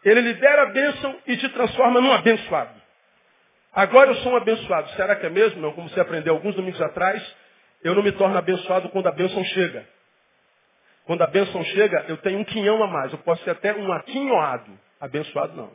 [0.03, 2.79] Ele libera a bênção e te transforma num abençoado.
[3.73, 4.89] Agora eu sou um abençoado.
[4.91, 5.62] Será que é mesmo?
[5.62, 7.21] Não, como você aprendeu alguns domingos atrás,
[7.84, 9.94] eu não me torno abençoado quando a bênção chega.
[11.06, 13.12] Quando a bênção chega, eu tenho um quinhão a mais.
[13.12, 14.80] Eu posso ser até um aquinhoado.
[15.00, 15.72] Abençoado não.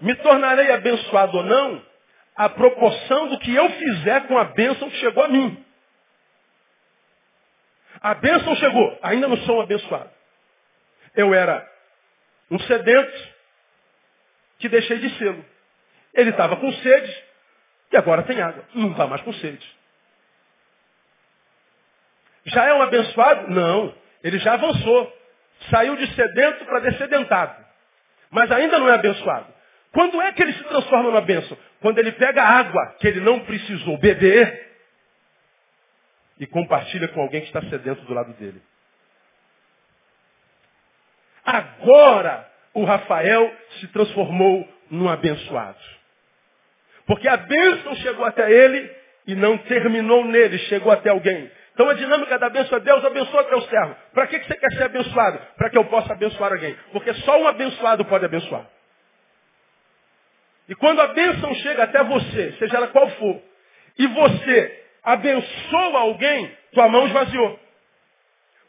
[0.00, 1.82] Me tornarei abençoado ou não,
[2.36, 5.64] a proporção do que eu fizer com a bênção que chegou a mim.
[8.00, 10.10] A bênção chegou, ainda não sou um abençoado.
[11.14, 11.66] Eu era
[12.50, 13.28] um sedento
[14.58, 15.44] que deixei de sê-lo.
[16.12, 17.24] Ele estava com sede
[17.92, 18.64] e agora tem água.
[18.74, 19.75] Não está mais com sede.
[22.46, 23.50] Já é um abençoado?
[23.50, 23.94] Não.
[24.22, 25.16] Ele já avançou.
[25.70, 27.64] Saiu de sedento para descedentado.
[28.30, 29.46] Mas ainda não é abençoado.
[29.92, 31.56] Quando é que ele se transforma numa bênção?
[31.80, 34.66] Quando ele pega água que ele não precisou beber
[36.38, 38.60] e compartilha com alguém que está sedento do lado dele.
[41.44, 45.78] Agora o Rafael se transformou num abençoado.
[47.06, 48.94] Porque a bênção chegou até ele
[49.26, 51.50] e não terminou nele, chegou até alguém.
[51.76, 53.94] Então a dinâmica da bênção é Deus abençoa teu servo.
[54.14, 55.38] Para que, que você quer ser abençoado?
[55.58, 56.74] Para que eu possa abençoar alguém.
[56.90, 58.66] Porque só um abençoado pode abençoar.
[60.70, 63.42] E quando a bênção chega até você, seja ela qual for,
[63.98, 67.60] e você abençoa alguém, tua mão esvaziou.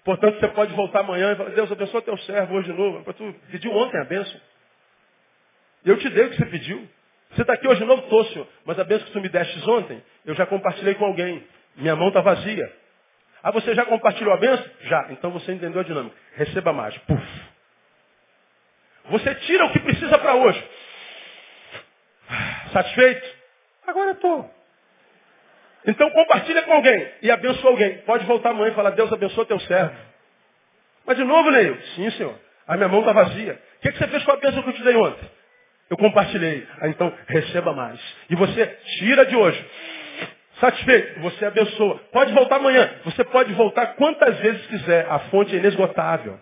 [0.03, 3.13] Portanto, você pode voltar amanhã e falar, Deus abençoa teu servo hoje de novo.
[3.13, 4.39] Tu pediu ontem a bênção.
[5.85, 6.85] Eu te dei o que você pediu.
[7.31, 8.47] Você está aqui hoje de novo, tô, senhor.
[8.65, 11.41] Mas a bênção que tu me deste ontem, eu já compartilhei com alguém.
[11.77, 12.69] Minha mão está vazia.
[13.43, 14.65] Ah, você já compartilhou a bênção?
[14.81, 15.07] Já.
[15.11, 16.15] Então você entendeu a dinâmica.
[16.35, 16.97] Receba mais.
[16.99, 17.41] Puf.
[19.09, 20.63] Você tira o que precisa para hoje.
[22.73, 23.35] Satisfeito?
[23.87, 24.53] Agora estou.
[25.85, 27.99] Então compartilha com alguém e abençoa alguém.
[27.99, 29.95] Pode voltar amanhã e falar, Deus abençoa teu servo.
[31.05, 32.35] Mas de novo, Neil, sim senhor,
[32.67, 33.53] a minha mão está vazia.
[33.77, 35.29] O que, que você fez com a bênção que eu te dei ontem?
[35.89, 36.67] Eu compartilhei.
[36.81, 37.99] Ah, então receba mais.
[38.29, 38.65] E você
[38.97, 39.65] tira de hoje.
[40.59, 41.99] Satisfeito, você abençoa.
[42.11, 42.89] Pode voltar amanhã.
[43.05, 45.05] Você pode voltar quantas vezes quiser.
[45.09, 46.39] A fonte é inesgotável.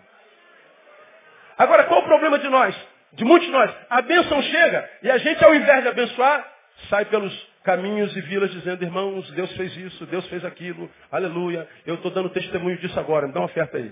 [1.58, 2.74] Agora, qual o problema de nós?
[3.12, 3.70] De muitos de nós.
[3.90, 6.46] A bênção chega e a gente, ao invés de abençoar,
[6.88, 11.96] sai pelos caminhos e vilas dizendo, irmãos, Deus fez isso, Deus fez aquilo, aleluia, eu
[11.96, 13.90] estou dando testemunho disso agora, me dá uma oferta aí.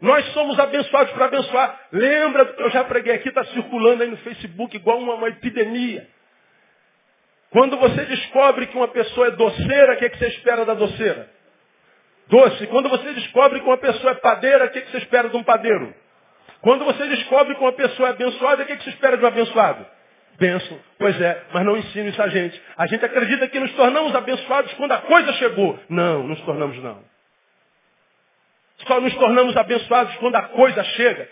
[0.00, 1.80] Nós somos abençoados para abençoar.
[1.92, 5.28] Lembra do que eu já preguei aqui, está circulando aí no Facebook igual uma, uma
[5.28, 6.08] epidemia.
[7.54, 10.74] Quando você descobre que uma pessoa é doceira, o que, é que você espera da
[10.74, 11.30] doceira?
[12.26, 12.66] Doce.
[12.66, 15.36] Quando você descobre que uma pessoa é padeira, o que, é que você espera de
[15.36, 15.94] um padeiro?
[16.62, 19.24] Quando você descobre que uma pessoa é abençoada, o que, é que você espera de
[19.24, 19.86] um abençoado?
[20.36, 20.80] Benção.
[20.98, 22.60] Pois é, mas não ensina isso a gente.
[22.76, 25.78] A gente acredita que nos tornamos abençoados quando a coisa chegou.
[25.88, 27.04] Não, nos tornamos não.
[28.86, 31.28] Só nos tornamos abençoados quando a coisa chega.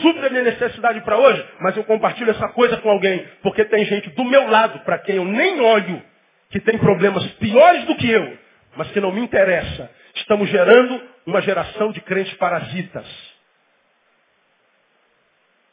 [0.00, 3.84] Supra a minha necessidade para hoje, mas eu compartilho essa coisa com alguém, porque tem
[3.84, 6.02] gente do meu lado, para quem eu nem olho,
[6.50, 8.38] que tem problemas piores do que eu,
[8.76, 9.90] mas que não me interessa.
[10.14, 13.06] Estamos gerando uma geração de crentes parasitas.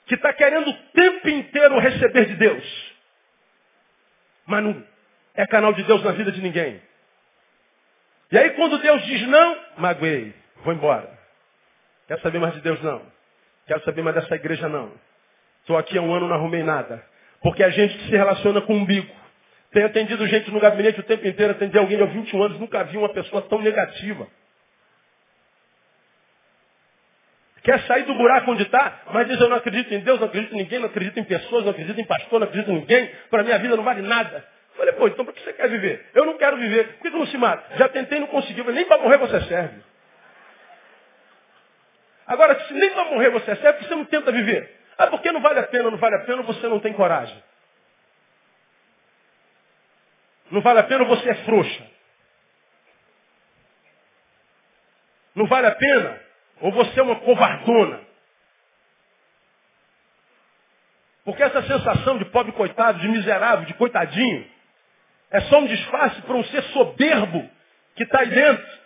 [0.05, 2.93] Que está querendo o tempo inteiro receber de Deus.
[4.45, 4.83] Mas não
[5.33, 6.81] é canal de Deus na vida de ninguém.
[8.31, 11.22] E aí quando Deus diz não, magoei, vou embora.
[12.07, 13.01] Quero saber mais de Deus não.
[13.67, 14.91] Quero saber mais dessa igreja não.
[15.61, 17.03] Estou aqui há um ano não arrumei nada.
[17.41, 19.13] Porque a gente que se relaciona com o umbigo.
[19.71, 22.97] Tenho atendido gente no gabinete o tempo inteiro, atendi alguém há 21 anos, nunca vi
[22.97, 24.27] uma pessoa tão negativa.
[27.63, 30.53] Quer sair do buraco onde está, mas diz eu não acredito em Deus, não acredito
[30.53, 33.41] em ninguém, não acredito em pessoas, não acredito em pastor, não acredito em ninguém, para
[33.41, 34.45] minha vida não vale nada.
[34.75, 36.05] Falei, pô, então para que você quer viver?
[36.13, 36.95] Eu não quero viver.
[36.95, 37.77] Por que você não se mata?
[37.77, 38.65] Já tentei não conseguiu.
[38.65, 39.81] Nem para morrer você serve.
[42.25, 44.79] Agora, se nem para morrer você por que você não tenta viver?
[44.97, 47.43] Ah, porque não vale a pena, não vale a pena, você não tem coragem.
[50.51, 51.87] Não vale a pena, você é frouxa.
[55.35, 56.21] Não vale a pena,
[56.61, 58.01] ou você é uma covardona.
[61.25, 64.49] Porque essa sensação de pobre coitado, de miserável, de coitadinho,
[65.31, 67.49] é só um disfarce para um ser soberbo
[67.95, 68.79] que está aí dentro,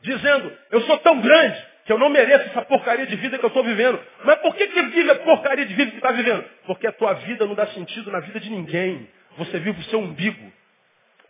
[0.00, 3.48] dizendo, eu sou tão grande que eu não mereço essa porcaria de vida que eu
[3.48, 4.00] estou vivendo.
[4.24, 6.44] Mas por que, que vive a porcaria de vida que está vivendo?
[6.66, 9.08] Porque a tua vida não dá sentido na vida de ninguém.
[9.36, 10.52] Você vive o seu umbigo.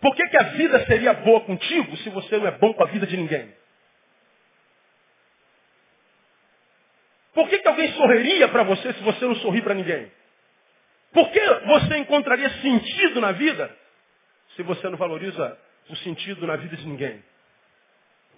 [0.01, 2.87] Por que, que a vida seria boa contigo se você não é bom com a
[2.87, 3.53] vida de ninguém?
[7.33, 10.11] Por que, que alguém sorriria para você se você não sorri para ninguém?
[11.13, 13.77] Por que você encontraria sentido na vida
[14.55, 17.25] se você não valoriza o sentido na vida de ninguém?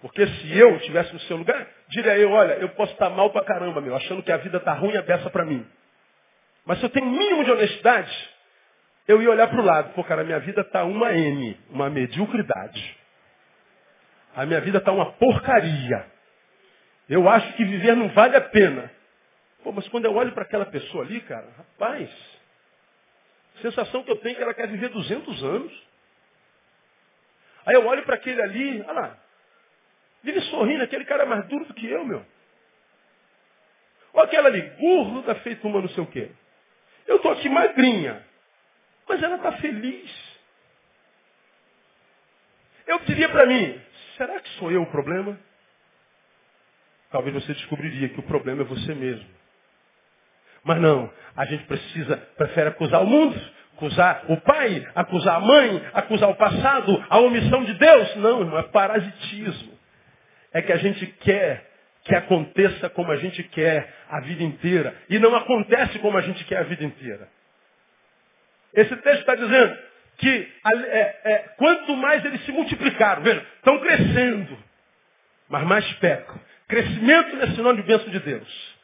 [0.01, 3.43] Porque se eu estivesse no seu lugar, diria eu, olha, eu posso estar mal pra
[3.43, 5.65] caramba, meu, achando que a vida está ruim e é dessa para mim.
[6.65, 8.29] Mas se eu tenho mínimo de honestidade,
[9.07, 9.93] eu ia olhar para o lado.
[9.93, 12.97] Pô, cara, a minha vida está uma M, uma mediocridade.
[14.35, 16.05] A minha vida está uma porcaria.
[17.09, 18.91] Eu acho que viver não vale a pena.
[19.63, 22.09] Pô, mas quando eu olho para aquela pessoa ali, cara, rapaz,
[23.57, 25.87] a sensação que eu tenho é que ela quer viver 200 anos.
[27.65, 29.17] Aí eu olho para aquele ali, olha lá,
[30.27, 32.25] vive sorrindo, aquele cara é mais duro do que eu, meu.
[34.13, 36.29] Olha aquela ali, gorda, feito uma não sei o quê.
[37.07, 38.25] Eu estou aqui magrinha.
[39.07, 40.37] Mas ela está feliz.
[42.85, 43.81] Eu diria para mim,
[44.17, 45.39] será que sou eu o problema?
[47.09, 49.29] Talvez você descobriria que o problema é você mesmo.
[50.63, 53.39] Mas não, a gente precisa, prefere acusar o mundo,
[53.75, 58.15] acusar o pai, acusar a mãe, acusar o passado, a omissão de Deus.
[58.17, 59.76] Não, irmão, é parasitismo.
[60.57, 61.67] É que a gente quer
[62.03, 64.95] que aconteça como a gente quer a vida inteira.
[65.09, 67.27] E não acontece como a gente quer a vida inteira.
[68.73, 69.77] Esse texto está dizendo
[70.17, 74.57] que é, é, quanto mais eles se multiplicaram, veja, estão crescendo,
[75.47, 76.39] mas mais pecam.
[76.67, 78.76] Crescimento é sinônimo de bênção de Deus.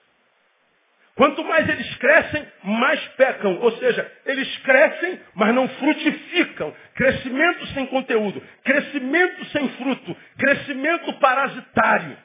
[1.15, 3.59] Quanto mais eles crescem, mais pecam.
[3.59, 6.75] Ou seja, eles crescem, mas não frutificam.
[6.95, 8.41] Crescimento sem conteúdo.
[8.63, 10.17] Crescimento sem fruto.
[10.37, 12.17] Crescimento parasitário.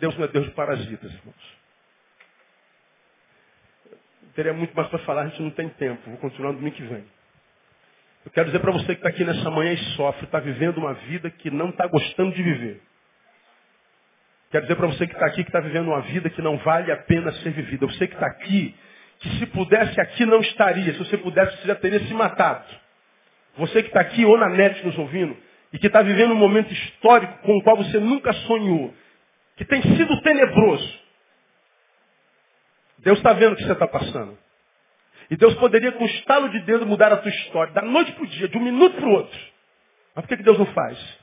[0.00, 1.58] Deus não é Deus de parasitas, irmãos.
[4.34, 6.10] Teria muito mais para falar, a gente não tem tempo.
[6.10, 7.04] Vou continuar no domingo que vem.
[8.24, 10.94] Eu quero dizer para você que está aqui nessa manhã e sofre, está vivendo uma
[10.94, 12.82] vida que não está gostando de viver.
[14.50, 16.90] Quero dizer para você que está aqui que está vivendo uma vida que não vale
[16.90, 17.86] a pena ser vivida.
[17.86, 18.74] Você que está aqui,
[19.18, 20.92] que se pudesse aqui não estaria.
[20.92, 22.64] Se você pudesse, você já teria se matado.
[23.56, 25.36] Você que está aqui ou na net nos ouvindo
[25.72, 28.94] e que está vivendo um momento histórico com o qual você nunca sonhou,
[29.56, 30.98] que tem sido tenebroso.
[33.00, 34.38] Deus está vendo o que você está passando.
[35.30, 38.24] E Deus poderia, com um estalo de dedo, mudar a tua história, da noite para
[38.24, 39.38] o dia, de um minuto para o outro.
[40.14, 41.18] Mas por que, que Deus não faz?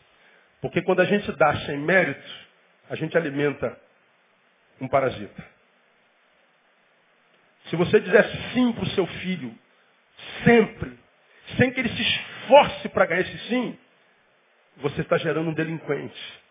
[0.61, 2.44] Porque quando a gente dá sem mérito,
[2.89, 3.77] a gente alimenta
[4.79, 5.43] um parasita.
[7.69, 9.53] Se você dizer sim para o seu filho,
[10.43, 10.97] sempre,
[11.57, 13.77] sem que ele se esforce para ganhar esse sim,
[14.77, 16.43] você está gerando um delinquente.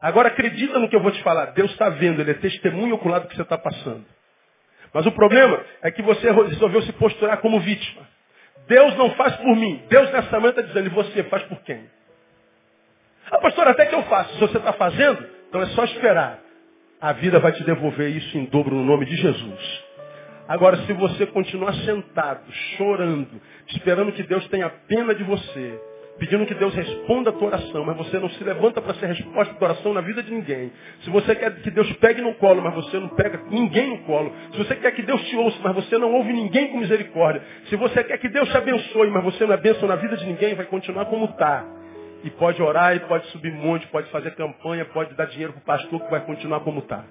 [0.00, 1.46] Agora acredita no que eu vou te falar.
[1.52, 4.04] Deus está vendo, Ele é testemunho ocular do que você está passando.
[4.92, 8.06] Mas o problema é que você resolveu se posturar como vítima.
[8.68, 9.84] Deus não faz por mim.
[9.88, 11.90] Deus nessa manhã está dizendo, e você faz por quem?
[13.30, 14.34] Ah, pastor, até que eu faço.
[14.34, 16.40] Se você está fazendo, então é só esperar.
[17.00, 19.84] A vida vai te devolver isso em dobro no nome de Jesus.
[20.46, 22.40] Agora, se você continuar sentado,
[22.76, 25.80] chorando, esperando que Deus tenha pena de você,
[26.18, 29.54] pedindo que Deus responda a tua oração, mas você não se levanta para ser resposta
[29.54, 30.70] da oração na vida de ninguém.
[31.00, 34.32] Se você quer que Deus pegue no colo, mas você não pega ninguém no colo.
[34.52, 37.42] Se você quer que Deus te ouça, mas você não ouve ninguém com misericórdia.
[37.68, 40.26] Se você quer que Deus te abençoe, mas você não é bênção na vida de
[40.26, 41.83] ninguém, vai continuar como está.
[42.24, 45.64] E pode orar, e pode subir monte, pode fazer campanha, pode dar dinheiro para o
[45.64, 47.04] pastor que vai continuar como está.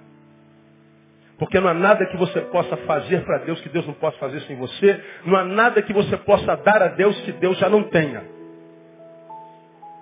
[1.38, 4.40] Porque não há nada que você possa fazer para Deus que Deus não possa fazer
[4.42, 5.02] sem você.
[5.24, 8.24] Não há nada que você possa dar a Deus que Deus já não tenha.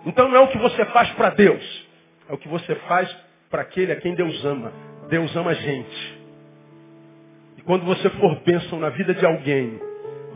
[0.05, 1.89] Então não é o que você faz para Deus,
[2.29, 3.15] é o que você faz
[3.51, 4.73] para aquele a quem Deus ama.
[5.09, 6.21] Deus ama a gente.
[7.59, 9.81] E quando você for bênção na vida de alguém,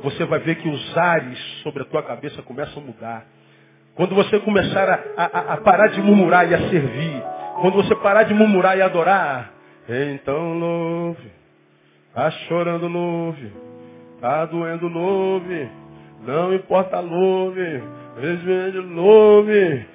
[0.02, 3.26] você vai ver que os ares sobre a tua cabeça começam a mudar.
[3.96, 7.22] Quando você começar a, a, a parar de murmurar e a servir,
[7.60, 9.52] quando você parar de murmurar e adorar,
[9.88, 11.30] então louve,
[12.08, 13.52] está chorando louve,
[14.14, 15.68] está doendo louve,
[16.26, 17.82] não importa louve,
[18.16, 19.86] Resvende, louve,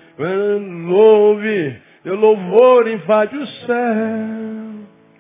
[0.88, 3.76] louve, e louvor invade o céu.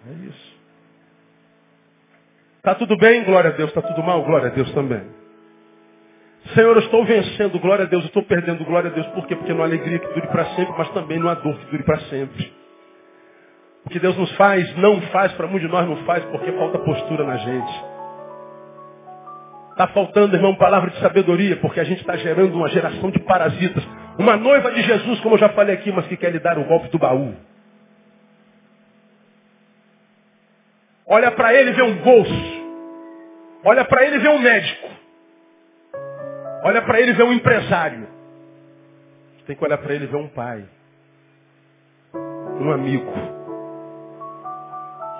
[0.07, 0.57] É isso.
[2.57, 3.23] Está tudo bem?
[3.23, 3.69] Glória a Deus.
[3.69, 4.23] Está tudo mal?
[4.23, 5.01] Glória a Deus também.
[6.55, 9.07] Senhor, eu estou vencendo, glória a Deus, eu estou perdendo, glória a Deus.
[9.07, 9.35] Por quê?
[9.35, 11.83] Porque não há alegria que dure para sempre, mas também não há dor que dure
[11.83, 12.51] para sempre.
[13.85, 16.79] O que Deus nos faz, não faz, para muitos de nós não faz, porque falta
[16.79, 17.83] postura na gente.
[19.71, 23.83] Está faltando, irmão, palavra de sabedoria, porque a gente está gerando uma geração de parasitas.
[24.19, 26.65] Uma noiva de Jesus, como eu já falei aqui, mas que quer lhe dar o
[26.65, 27.33] golpe do baú.
[31.07, 32.61] Olha para ele e vê um bolso.
[33.63, 35.00] Olha para ele e vê um médico.
[36.63, 38.07] Olha para ele vê um empresário.
[39.37, 40.63] Você tem que olhar para ele ver um pai.
[42.59, 43.11] Um amigo.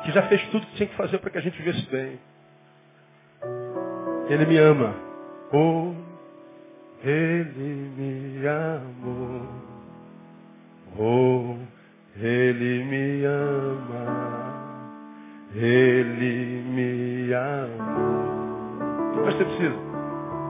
[0.04, 2.20] Que já fez tudo que tinha que fazer para que a gente vivesse bem.
[4.30, 4.96] Ele me ama.
[5.52, 5.94] Oh,
[7.04, 9.48] Ele me amou.
[10.98, 11.58] Oh,
[12.16, 14.32] Ele me ama.
[15.54, 18.22] Ele me amou.
[19.10, 19.76] O que você precisa?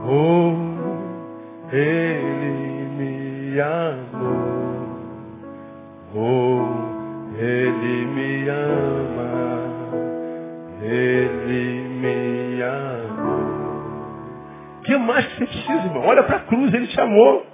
[0.05, 0.70] Oh,
[1.71, 4.91] Ele me amou.
[6.15, 9.71] Oh, Ele me ama.
[10.83, 13.61] Ele me amou
[14.91, 16.05] que mais você precisa, irmão?
[16.05, 17.45] Olha para a cruz, ele te amou.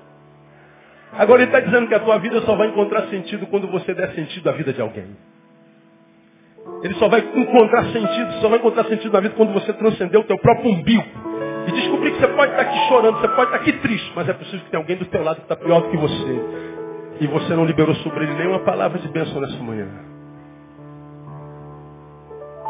[1.13, 4.11] Agora ele está dizendo que a tua vida só vai encontrar sentido quando você der
[4.13, 5.15] sentido à vida de alguém.
[6.83, 10.23] Ele só vai encontrar sentido, só vai encontrar sentido na vida quando você transcender o
[10.23, 11.05] teu próprio umbigo.
[11.67, 14.33] E descobrir que você pode estar aqui chorando, você pode estar aqui triste, mas é
[14.33, 16.41] preciso que tenha alguém do teu lado que está pior do que você.
[17.19, 19.87] E você não liberou sobre ele nenhuma palavra de bênção nessa manhã.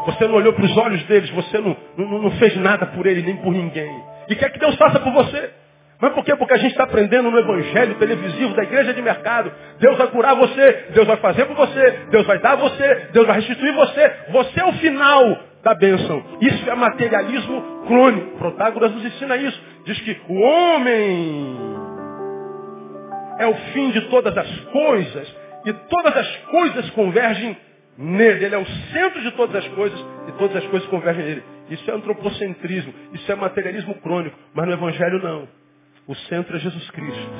[0.06, 3.22] Você não olhou para os olhos deles, você não, não, não fez nada por ele
[3.22, 4.02] nem por ninguém.
[4.28, 5.50] E quer que Deus faça por você.
[6.00, 6.34] Mas por quê?
[6.34, 9.52] Porque a gente está aprendendo no evangelho televisivo da igreja de mercado.
[9.78, 13.36] Deus vai curar você, Deus vai fazer por você, Deus vai dar você, Deus vai
[13.36, 14.12] restituir você.
[14.30, 15.38] Você é o final
[15.68, 16.22] da bênção.
[16.40, 18.38] Isso é materialismo crônico.
[18.38, 19.60] Protágoras nos ensina isso.
[19.84, 21.56] Diz que o homem
[23.38, 27.56] é o fim de todas as coisas e todas as coisas convergem
[27.98, 28.46] nele.
[28.46, 29.98] Ele é o centro de todas as coisas
[30.28, 31.42] e todas as coisas convergem nele.
[31.70, 35.46] Isso é antropocentrismo, isso é materialismo crônico, mas no Evangelho não.
[36.06, 37.30] O centro é Jesus Cristo.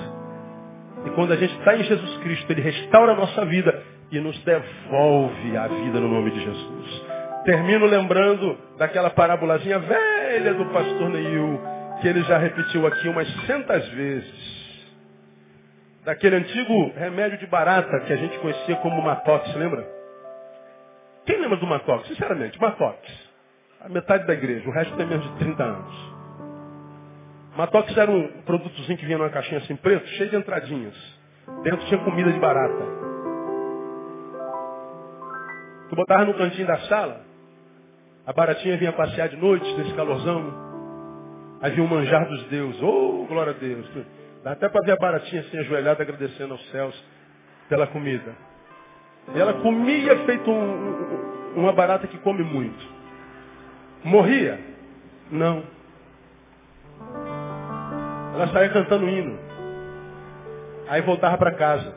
[1.06, 4.38] E quando a gente está em Jesus Cristo, Ele restaura a nossa vida e nos
[4.44, 7.17] devolve a vida no nome de Jesus.
[7.48, 11.58] Termino lembrando daquela parábolazinha velha do pastor Neil,
[11.98, 14.86] que ele já repetiu aqui umas centas vezes.
[16.04, 19.82] Daquele antigo remédio de barata que a gente conhecia como Matox, lembra?
[21.24, 22.06] Quem lembra do Matox?
[22.08, 22.98] Sinceramente, Matox.
[23.80, 26.14] A metade da igreja, o resto tem menos de 30 anos.
[27.56, 30.94] Matox era um produtozinho que vinha numa caixinha assim preto, cheio de entradinhas.
[31.62, 32.84] Dentro tinha comida de barata.
[35.88, 37.27] Tu botava no cantinho da sala,
[38.28, 40.52] a baratinha vinha passear de noite, nesse calorzão.
[41.62, 42.78] Aí vinha o manjar dos deuses.
[42.82, 43.88] Oh, glória a Deus.
[44.44, 46.94] Dá até para ver a baratinha assim, ajoelhada, agradecendo aos céus
[47.70, 48.36] pela comida.
[49.34, 52.86] E ela comia feito um, uma barata que come muito.
[54.04, 54.60] Morria?
[55.30, 55.62] Não.
[58.34, 59.38] Ela saía cantando hino.
[60.86, 61.94] Aí voltava para casa.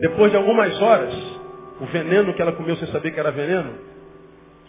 [0.00, 1.14] Depois de algumas horas,
[1.80, 3.93] o veneno que ela comeu sem saber que era veneno,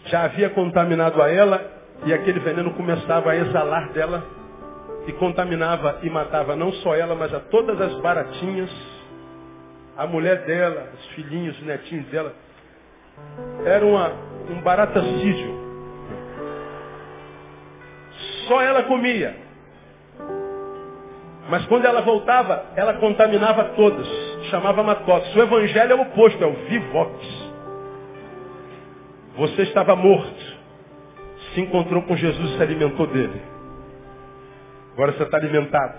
[0.06, 1.60] já havia contaminado a ela
[2.04, 4.24] e aquele veneno começava a exalar dela
[5.06, 8.70] e contaminava e matava não só ela, mas a todas as baratinhas
[9.96, 12.34] a mulher dela, os filhinhos, os netinhos dela,
[13.64, 14.12] era uma,
[14.50, 15.66] um baratacídio.
[18.46, 19.34] Só ela comia.
[21.48, 24.06] Mas quando ela voltava, ela contaminava todos.
[24.50, 25.34] Chamava matox.
[25.34, 27.45] O evangelho é o oposto, é o vivox.
[29.36, 30.56] Você estava morto.
[31.54, 33.40] Se encontrou com Jesus e se alimentou dele.
[34.92, 35.98] Agora você está alimentado.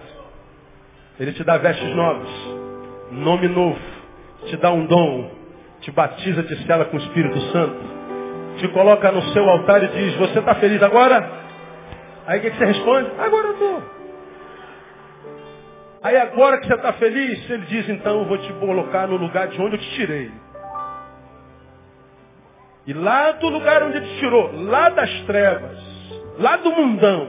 [1.19, 2.29] Ele te dá vestes novas
[3.11, 3.79] nome novo,
[4.45, 5.31] te dá um dom,
[5.81, 7.79] te batiza, te sela com o Espírito Santo,
[8.57, 11.29] te coloca no seu altar e diz, você está feliz agora?
[12.25, 13.11] Aí o que, que você responde?
[13.17, 13.83] Agora eu estou.
[16.03, 19.47] Aí agora que você está feliz, ele diz, então eu vou te colocar no lugar
[19.47, 20.31] de onde eu te tirei.
[22.87, 25.77] E lá do lugar onde ele te tirou, lá das trevas,
[26.39, 27.27] lá do mundão,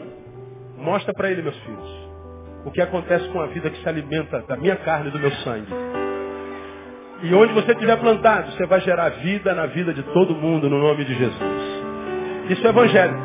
[0.78, 2.08] mostra para ele, meus filhos
[2.64, 5.30] o que acontece com a vida que se alimenta da minha carne e do meu
[5.36, 5.72] sangue.
[7.22, 10.78] E onde você estiver plantado, você vai gerar vida na vida de todo mundo, no
[10.78, 11.42] nome de Jesus.
[12.50, 13.16] Isso é evangelho.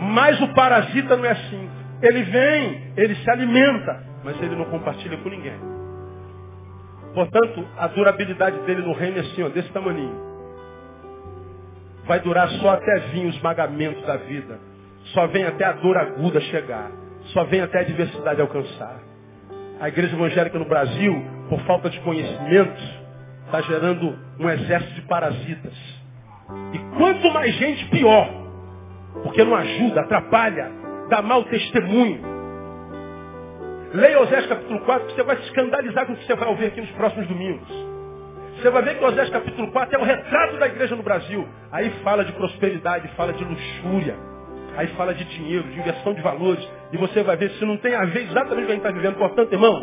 [0.00, 1.70] Mas o parasita não é assim.
[2.00, 5.58] Ele vem, ele se alimenta, mas ele não compartilha com ninguém.
[7.14, 10.31] Portanto, a durabilidade dele no reino é assim, ó, desse tamanho.
[12.12, 14.60] Vai durar só até vir o esmagamento da vida.
[15.14, 16.90] Só vem até a dor aguda chegar
[17.26, 19.00] só vem até a diversidade alcançar.
[19.80, 22.82] A igreja evangélica no Brasil, por falta de conhecimento,
[23.46, 25.74] está gerando um exército de parasitas.
[26.72, 28.28] E quanto mais gente, pior.
[29.22, 30.70] Porque não ajuda, atrapalha,
[31.08, 32.20] dá mau testemunho.
[33.94, 36.66] Leia Osés capítulo 4, que você vai se escandalizar com o que você vai ouvir
[36.66, 37.91] aqui nos próximos domingos.
[38.62, 41.48] Você vai ver que Osés capítulo 4 é o retrato da igreja no Brasil.
[41.72, 44.16] Aí fala de prosperidade, fala de luxúria.
[44.76, 46.64] Aí fala de dinheiro, de inversão de valores.
[46.92, 48.92] E você vai ver se não tem a ver exatamente o que a gente está
[48.92, 49.16] vivendo.
[49.16, 49.82] Portanto, irmão,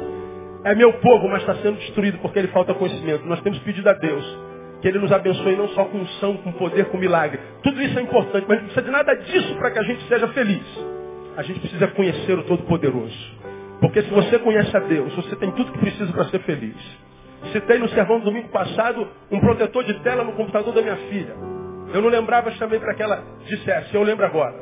[0.63, 3.25] é meu povo, mas está sendo destruído porque ele falta conhecimento.
[3.25, 4.39] Nós temos pedido a Deus
[4.81, 7.37] que Ele nos abençoe não só com unção, com poder, com milagre.
[7.61, 10.29] Tudo isso é importante, mas não precisa de nada disso para que a gente seja
[10.29, 10.63] feliz.
[11.35, 13.37] A gente precisa conhecer o Todo-Poderoso.
[13.81, 17.08] Porque se você conhece a Deus, você tem tudo que precisa para ser feliz.
[17.51, 21.35] Citei no sermão do domingo passado um protetor de tela no computador da minha filha.
[21.93, 24.55] Eu não lembrava, chamei para que ela dissesse, eu lembro agora.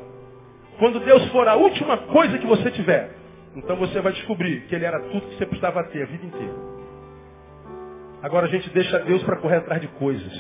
[0.79, 3.15] Quando Deus for a última coisa que você tiver,
[3.55, 6.53] então você vai descobrir que Ele era tudo que você precisava ter a vida inteira.
[8.21, 10.31] Agora a gente deixa Deus para correr atrás de coisas.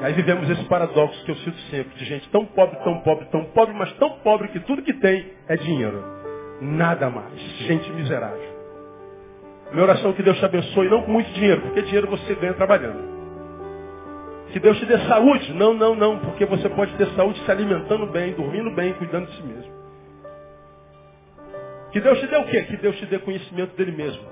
[0.00, 3.44] Aí vivemos esse paradoxo que eu cito sempre, de gente tão pobre, tão pobre, tão
[3.46, 6.02] pobre, mas tão pobre que tudo que tem é dinheiro.
[6.60, 7.38] Nada mais.
[7.66, 8.53] Gente miserável.
[9.74, 12.54] Minha oração é que Deus te abençoe, não com muito dinheiro, porque dinheiro você ganha
[12.54, 13.12] trabalhando.
[14.52, 15.52] Que Deus te dê saúde.
[15.52, 19.36] Não, não, não, porque você pode ter saúde se alimentando bem, dormindo bem, cuidando de
[19.36, 19.74] si mesmo.
[21.90, 22.62] Que Deus te dê o quê?
[22.62, 24.22] Que Deus te dê conhecimento dele mesmo.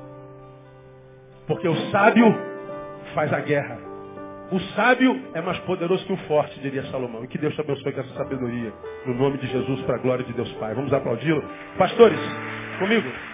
[1.49, 2.33] Porque o sábio
[3.13, 3.79] faz a guerra.
[4.53, 7.25] O sábio é mais poderoso que o forte, diria Salomão.
[7.25, 8.73] E que Deus te abençoe com essa sabedoria.
[9.07, 10.73] No nome de Jesus, para a glória de Deus Pai.
[10.73, 11.43] Vamos aplaudi-lo.
[11.77, 12.21] Pastores,
[12.79, 13.32] comigo.